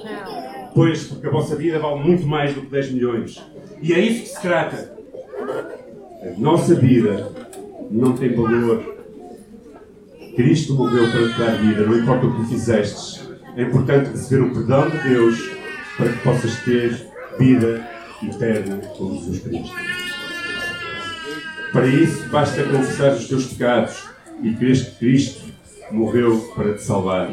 Pois, 0.74 1.05
porque 1.05 1.27
a 1.27 1.31
vossa 1.31 1.57
vida 1.57 1.79
vale 1.79 2.01
muito 2.01 2.27
mais 2.27 2.55
do 2.55 2.62
que 2.62 2.70
10 2.70 2.92
milhões. 2.92 3.42
E 3.81 3.92
é 3.94 3.98
isso 3.98 4.22
que 4.22 4.29
se 4.29 4.42
trata. 4.42 4.92
A 6.22 6.38
nossa 6.38 6.74
vida 6.74 7.33
não 7.90 8.12
tem 8.12 8.35
valor. 8.35 8.98
Cristo 10.38 10.74
morreu 10.74 11.11
para 11.11 11.29
te 11.29 11.37
dar 11.37 11.57
vida, 11.57 11.85
não 11.85 11.98
importa 11.98 12.27
o 12.27 12.37
que 12.37 12.51
fizestes. 12.51 13.29
É 13.57 13.62
importante 13.62 14.11
receber 14.11 14.44
o 14.44 14.55
perdão 14.55 14.88
de 14.88 15.03
Deus 15.03 15.37
para 15.96 16.12
que 16.12 16.18
possas 16.20 16.55
ter 16.61 17.09
vida 17.40 17.85
eterna 18.22 18.77
com 18.96 19.16
Jesus 19.16 19.40
Cristo. 19.40 19.74
Para 21.72 21.88
isso, 21.88 22.29
basta 22.29 22.62
confessar 22.62 23.14
os 23.14 23.27
teus 23.27 23.46
pecados 23.46 24.05
e 24.40 24.55
crer 24.55 24.77
que 24.77 24.90
Cristo 25.01 25.53
morreu 25.90 26.38
para 26.55 26.74
te 26.74 26.85
salvar. 26.85 27.33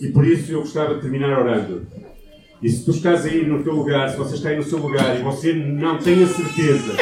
E 0.00 0.08
por 0.08 0.26
isso 0.26 0.50
eu 0.50 0.62
gostava 0.62 0.96
de 0.96 1.00
terminar 1.00 1.38
orando. 1.38 1.86
E 2.60 2.68
se 2.68 2.84
tu 2.84 2.90
estás 2.90 3.24
aí 3.24 3.46
no 3.46 3.62
teu 3.62 3.72
lugar, 3.72 4.10
se 4.10 4.16
você 4.16 4.34
está 4.34 4.48
aí 4.48 4.56
no 4.56 4.64
seu 4.64 4.78
lugar 4.80 5.16
e 5.16 5.22
você 5.22 5.52
não 5.52 5.96
tem 5.98 6.24
a 6.24 6.26
certeza 6.26 6.92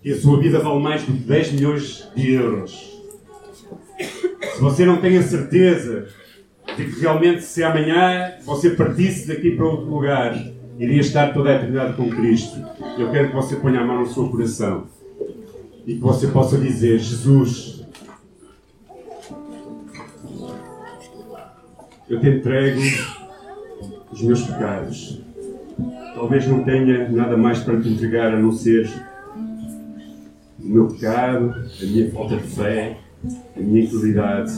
que 0.00 0.12
a 0.12 0.20
sua 0.20 0.38
vida 0.38 0.60
vale 0.60 0.80
mais 0.80 1.02
do 1.02 1.12
que 1.12 1.18
10 1.18 1.52
milhões 1.54 2.08
de 2.14 2.32
euros, 2.32 2.91
você 4.62 4.86
não 4.86 4.98
tem 4.98 5.18
a 5.18 5.22
certeza 5.24 6.06
de 6.76 6.84
que 6.84 7.00
realmente 7.00 7.42
se 7.42 7.64
amanhã 7.64 8.34
você 8.44 8.70
partisse 8.70 9.26
daqui 9.26 9.50
para 9.56 9.66
outro 9.66 9.86
lugar, 9.86 10.40
iria 10.78 11.00
estar 11.00 11.34
toda 11.34 11.50
a 11.50 11.56
eternidade 11.56 11.96
com 11.96 12.08
Cristo, 12.08 12.64
eu 12.96 13.10
quero 13.10 13.30
que 13.30 13.34
você 13.34 13.56
ponha 13.56 13.80
a 13.80 13.84
mão 13.84 13.98
no 13.98 14.06
seu 14.06 14.28
coração 14.28 14.86
e 15.84 15.94
que 15.94 16.00
você 16.00 16.28
possa 16.28 16.56
dizer: 16.56 17.00
Jesus, 17.00 17.84
eu 22.08 22.20
te 22.20 22.28
entrego 22.28 22.80
os 24.12 24.22
meus 24.22 24.42
pecados. 24.42 25.20
Talvez 26.14 26.46
não 26.46 26.62
tenha 26.62 27.08
nada 27.08 27.36
mais 27.36 27.58
para 27.58 27.80
te 27.80 27.88
entregar 27.88 28.32
a 28.32 28.38
não 28.38 28.52
ser 28.52 28.88
o 30.60 30.68
meu 30.68 30.86
pecado, 30.86 31.52
a 31.52 31.84
minha 31.84 32.12
falta 32.12 32.36
de 32.36 32.46
fé, 32.46 32.98
a 33.56 33.60
minha 33.60 33.84
incredulidade. 33.84 34.52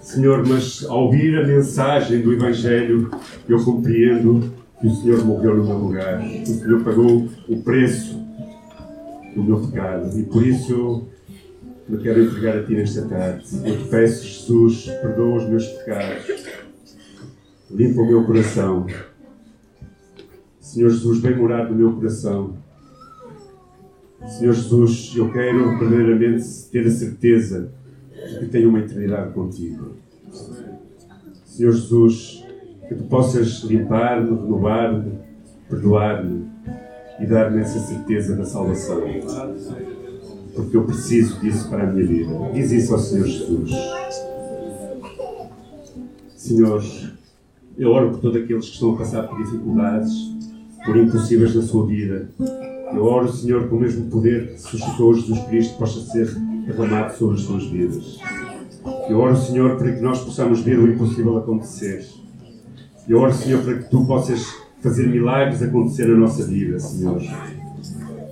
Senhor, 0.00 0.46
mas 0.46 0.84
ao 0.84 1.04
ouvir 1.04 1.38
a 1.38 1.46
mensagem 1.46 2.20
do 2.20 2.32
Evangelho, 2.32 3.10
eu 3.48 3.64
compreendo 3.64 4.52
que 4.80 4.86
o 4.86 4.94
Senhor 4.96 5.24
morreu 5.24 5.56
no 5.56 5.64
meu 5.64 5.78
lugar, 5.78 6.20
que 6.20 6.50
o 6.50 6.58
Senhor 6.58 6.82
pagou 6.82 7.28
o 7.48 7.62
preço 7.62 8.18
do 9.36 9.44
meu 9.44 9.60
pecado 9.60 10.18
e 10.18 10.24
por 10.24 10.44
isso 10.44 10.72
eu 10.72 11.08
me 11.88 12.02
quero 12.02 12.22
entregar 12.22 12.58
a 12.58 12.62
Ti 12.64 12.74
nesta 12.74 13.02
tarde. 13.02 13.46
Eu 13.64 13.78
te 13.78 13.84
peço, 13.88 14.24
Jesus, 14.24 14.86
perdoa 15.00 15.36
os 15.36 15.48
meus 15.48 15.66
pecados 15.66 16.50
limpa 17.70 18.00
o 18.00 18.06
meu 18.06 18.24
coração. 18.24 18.86
Senhor 20.58 20.90
Jesus, 20.90 21.20
vem 21.20 21.36
morar 21.36 21.70
no 21.70 21.76
meu 21.76 21.92
coração. 21.92 22.56
Senhor 24.26 24.52
Jesus, 24.52 25.12
eu 25.16 25.30
quero 25.32 25.78
verdadeiramente 25.78 26.44
ter 26.70 26.86
a 26.86 26.90
certeza 26.90 27.72
de 28.12 28.38
que 28.40 28.46
tenho 28.46 28.68
uma 28.68 28.80
eternidade 28.80 29.32
contigo. 29.32 29.92
Senhor 31.44 31.72
Jesus, 31.72 32.44
que 32.88 32.94
tu 32.94 33.04
possas 33.04 33.62
limpar-me, 33.64 34.30
renovar-me, 34.30 35.12
perdoar-me 35.68 36.50
e 37.18 37.26
dar-me 37.26 37.60
essa 37.60 37.78
certeza 37.78 38.36
da 38.36 38.44
salvação. 38.44 39.02
Porque 40.54 40.76
eu 40.76 40.84
preciso 40.84 41.40
disso 41.40 41.68
para 41.68 41.84
a 41.84 41.92
minha 41.92 42.06
vida. 42.06 42.32
Diz 42.52 42.72
isso 42.72 42.92
ao 42.92 43.00
Senhor 43.00 43.26
Jesus. 43.26 43.70
Senhor, 46.36 46.82
eu 47.78 47.90
oro 47.90 48.10
por 48.10 48.20
todos 48.20 48.42
aqueles 48.42 48.66
que 48.66 48.74
estão 48.74 48.94
a 48.94 48.98
passar 48.98 49.28
por 49.28 49.38
dificuldades, 49.42 50.12
por 50.84 50.96
impossíveis 50.96 51.54
na 51.54 51.62
sua 51.62 51.86
vida. 51.86 52.28
Eu 52.92 53.04
oro, 53.04 53.32
Senhor, 53.32 53.68
que 53.68 53.74
o 53.74 53.78
mesmo 53.78 54.10
poder 54.10 54.52
que 54.52 54.60
suscitou 54.60 55.14
Jesus 55.14 55.38
Cristo 55.44 55.78
possa 55.78 56.00
ser 56.00 56.34
derramado 56.66 57.16
sobre 57.16 57.36
as 57.36 57.42
suas 57.42 57.64
vidas. 57.66 58.18
Eu 59.08 59.18
oro, 59.18 59.36
Senhor, 59.36 59.76
para 59.76 59.92
que 59.92 60.00
nós 60.00 60.22
possamos 60.22 60.60
ver 60.60 60.78
o 60.78 60.90
impossível 60.90 61.38
acontecer. 61.38 62.06
Eu 63.08 63.18
oro, 63.18 63.32
Senhor, 63.32 63.62
para 63.62 63.74
que 63.74 63.90
tu 63.90 64.04
possas 64.04 64.54
fazer 64.80 65.06
milagres 65.08 65.62
acontecer 65.62 66.06
na 66.08 66.16
nossa 66.16 66.44
vida, 66.44 66.78
Senhor. 66.78 67.20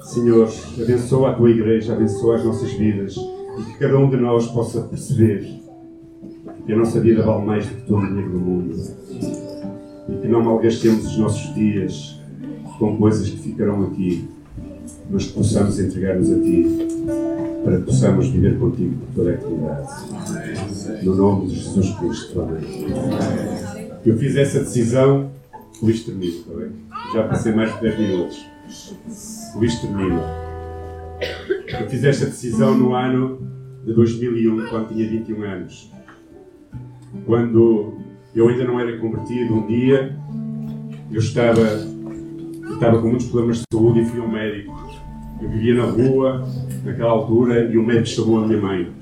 Senhor, 0.03 0.49
abençoa 0.83 1.31
a 1.31 1.35
tua 1.35 1.51
igreja, 1.51 1.93
abençoa 1.93 2.37
as 2.37 2.45
nossas 2.45 2.73
vidas. 2.73 3.17
e 3.17 3.63
que 3.63 3.79
cada 3.79 3.99
um 3.99 4.09
de 4.09 4.17
nós 4.17 4.47
possa 4.47 4.83
perceber 4.83 5.61
que 6.65 6.73
a 6.73 6.77
nossa 6.77 7.01
vida 7.01 7.25
vale 7.25 7.45
mais 7.45 7.67
do 7.67 7.75
que 7.75 7.83
todo 7.83 8.03
o 8.03 8.07
dinheiro 8.07 8.31
do 8.31 8.39
mundo 8.39 8.77
e 10.09 10.17
que 10.17 10.29
não 10.29 10.43
malgastemos 10.43 11.07
os 11.07 11.19
nossos 11.19 11.55
dias 11.55 12.21
com 12.79 12.97
coisas 12.97 13.29
que 13.29 13.39
ficarão 13.39 13.83
aqui, 13.85 14.29
que 15.11 15.33
possamos 15.33 15.79
entregar-nos 15.81 16.31
a 16.31 16.35
Ti 16.37 16.89
para 17.65 17.77
que 17.79 17.83
possamos 17.83 18.29
viver 18.29 18.59
contigo 18.59 18.95
por 18.97 19.15
toda 19.15 19.31
a 19.31 19.35
eternidade. 19.35 21.05
No 21.05 21.15
nome 21.15 21.49
de 21.49 21.57
Jesus 21.57 21.91
Cristo. 21.97 22.41
Amém. 22.41 23.89
Eu 24.05 24.17
fiz 24.17 24.37
essa 24.37 24.61
decisão, 24.61 25.31
isto 25.83 26.11
termina, 26.11 26.33
está? 26.33 27.13
Já 27.15 27.29
passei 27.29 27.53
mais 27.53 27.75
de 27.75 27.81
10 27.81 27.99
minutos. 27.99 28.47
O 29.57 29.65
isto 29.65 29.87
termina. 29.87 30.23
Eu 31.81 31.89
fiz 31.89 32.05
esta 32.05 32.27
decisão 32.27 32.77
no 32.77 32.95
ano 32.95 33.41
de 33.85 33.93
2001, 33.93 34.67
quando 34.69 34.89
tinha 34.89 35.09
21 35.09 35.43
anos. 35.43 35.91
Quando 37.27 37.95
eu 38.35 38.49
ainda 38.49 38.65
não 38.65 38.79
era 38.79 38.97
convertido, 38.99 39.55
um 39.55 39.67
dia 39.67 40.17
eu 41.11 41.19
estava, 41.19 41.63
estava 42.75 43.01
com 43.01 43.09
muitos 43.09 43.27
problemas 43.27 43.59
de 43.59 43.65
saúde 43.73 44.01
e 44.01 44.05
fui 44.05 44.21
ao 44.21 44.29
médico. 44.29 44.75
Eu 45.41 45.49
vivia 45.49 45.75
na 45.75 45.85
rua, 45.85 46.49
naquela 46.85 47.11
altura, 47.11 47.71
e 47.71 47.79
o 47.79 47.83
médico 47.83 48.09
chamou 48.09 48.43
a 48.43 48.47
minha 48.47 48.61
mãe. 48.61 48.93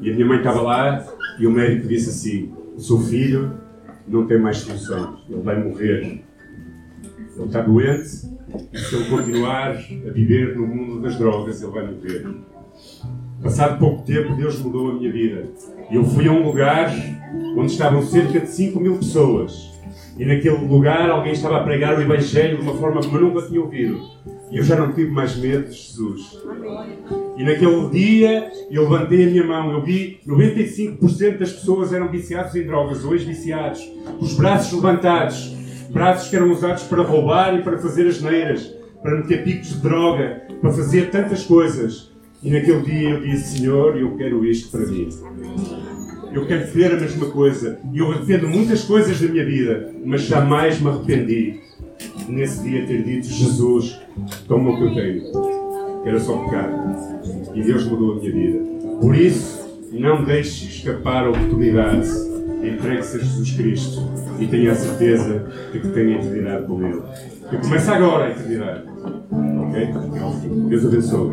E 0.00 0.10
a 0.10 0.14
minha 0.14 0.26
mãe 0.26 0.38
estava 0.38 0.60
lá 0.60 1.06
e 1.38 1.46
o 1.46 1.50
médico 1.50 1.88
disse 1.88 2.10
assim: 2.10 2.52
O 2.76 2.80
seu 2.80 2.98
filho 2.98 3.52
não 4.06 4.26
tem 4.26 4.38
mais 4.38 4.58
solução, 4.58 5.18
ele 5.28 5.40
vai 5.40 5.62
morrer. 5.62 6.24
Ele 7.36 7.44
está 7.44 7.60
doente 7.60 8.36
e 8.72 8.78
se 8.78 8.94
ele 8.94 9.10
continuar 9.10 9.70
a 9.72 10.10
viver 10.10 10.56
no 10.56 10.66
mundo 10.66 11.00
das 11.00 11.16
drogas, 11.16 11.62
ele 11.62 11.72
vai 11.72 11.86
morrer. 11.86 12.26
Passado 13.42 13.78
pouco 13.78 14.02
tempo, 14.02 14.34
Deus 14.34 14.58
mudou 14.60 14.90
a 14.90 14.94
minha 14.94 15.12
vida. 15.12 15.44
Eu 15.90 16.04
fui 16.04 16.26
a 16.26 16.32
um 16.32 16.46
lugar 16.46 16.92
onde 17.56 17.72
estavam 17.72 18.02
cerca 18.02 18.40
de 18.40 18.48
5 18.48 18.80
mil 18.80 18.96
pessoas. 18.96 19.75
E 20.18 20.24
naquele 20.24 20.66
lugar 20.66 21.10
alguém 21.10 21.32
estava 21.32 21.58
a 21.58 21.62
pregar 21.62 21.98
o 21.98 22.00
Evangelho 22.00 22.56
de 22.56 22.62
uma 22.62 22.74
forma 22.74 23.00
como 23.02 23.16
eu 23.16 23.22
nunca 23.22 23.46
tinha 23.46 23.60
ouvido. 23.60 24.00
E 24.50 24.58
eu 24.58 24.64
já 24.64 24.76
não 24.76 24.92
tive 24.92 25.10
mais 25.10 25.36
medo 25.36 25.68
de 25.68 25.74
Jesus. 25.74 26.38
E 27.36 27.44
naquele 27.44 27.88
dia 27.90 28.50
eu 28.70 28.88
levantei 28.88 29.24
a 29.24 29.30
minha 29.30 29.44
mão. 29.44 29.72
Eu 29.72 29.82
vi 29.82 30.20
95% 30.26 31.38
das 31.38 31.52
pessoas 31.52 31.92
eram 31.92 32.08
viciados 32.08 32.54
em 32.54 32.64
drogas, 32.64 33.04
ou 33.04 33.12
ex-viciados. 33.14 33.80
Os 34.20 34.34
braços 34.34 34.72
levantados. 34.72 35.54
Braços 35.90 36.30
que 36.30 36.36
eram 36.36 36.50
usados 36.50 36.84
para 36.84 37.02
roubar 37.02 37.58
e 37.58 37.62
para 37.62 37.78
fazer 37.78 38.06
as 38.06 38.20
neiras, 38.20 38.74
para 39.02 39.16
meter 39.16 39.44
picos 39.44 39.68
de 39.68 39.80
droga, 39.80 40.42
para 40.60 40.70
fazer 40.72 41.10
tantas 41.10 41.44
coisas. 41.44 42.12
E 42.42 42.50
naquele 42.50 42.82
dia 42.82 43.10
eu 43.10 43.20
disse: 43.20 43.58
Senhor, 43.58 43.96
eu 43.96 44.16
quero 44.16 44.44
isto 44.44 44.70
para 44.70 44.86
mim. 44.86 45.08
Eu 46.36 46.44
quero 46.44 46.66
ver 46.66 46.92
a 46.92 47.00
mesma 47.00 47.30
coisa. 47.30 47.78
E 47.94 47.98
eu 47.98 48.12
arrependo 48.12 48.46
muitas 48.46 48.84
coisas 48.84 49.18
da 49.18 49.26
minha 49.26 49.44
vida, 49.44 49.90
mas 50.04 50.20
jamais 50.20 50.78
me 50.78 50.88
arrependi 50.88 51.60
nesse 52.28 52.62
dia 52.62 52.86
ter 52.86 53.02
dito: 53.02 53.26
Jesus, 53.26 53.98
toma 54.46 54.72
o 54.72 54.76
que 54.76 54.82
eu 54.82 54.94
tenho. 54.94 55.22
Era 56.04 56.20
só 56.20 56.36
pecado. 56.44 56.74
E 57.54 57.62
Deus 57.62 57.86
mudou 57.86 58.12
a 58.12 58.16
minha 58.16 58.32
vida. 58.32 58.58
Por 59.00 59.16
isso, 59.16 59.66
não 59.90 60.24
deixe 60.24 60.66
escapar 60.66 61.24
a 61.24 61.30
oportunidade. 61.30 62.06
Entregue-se 62.62 63.16
a 63.16 63.20
Jesus 63.20 63.50
Cristo 63.52 64.10
e 64.38 64.46
tenha 64.46 64.72
a 64.72 64.74
certeza 64.74 65.46
de 65.72 65.80
que 65.80 65.88
tem 65.88 66.16
a 66.16 66.18
eternidade 66.18 66.66
com 66.66 66.86
Ele. 66.86 67.02
Que 67.48 67.56
começa 67.56 67.94
agora 67.94 68.26
a 68.26 68.30
eternidade. 68.32 68.82
Ok? 69.30 69.88
Deus 70.68 70.84
abençoe. 70.84 71.32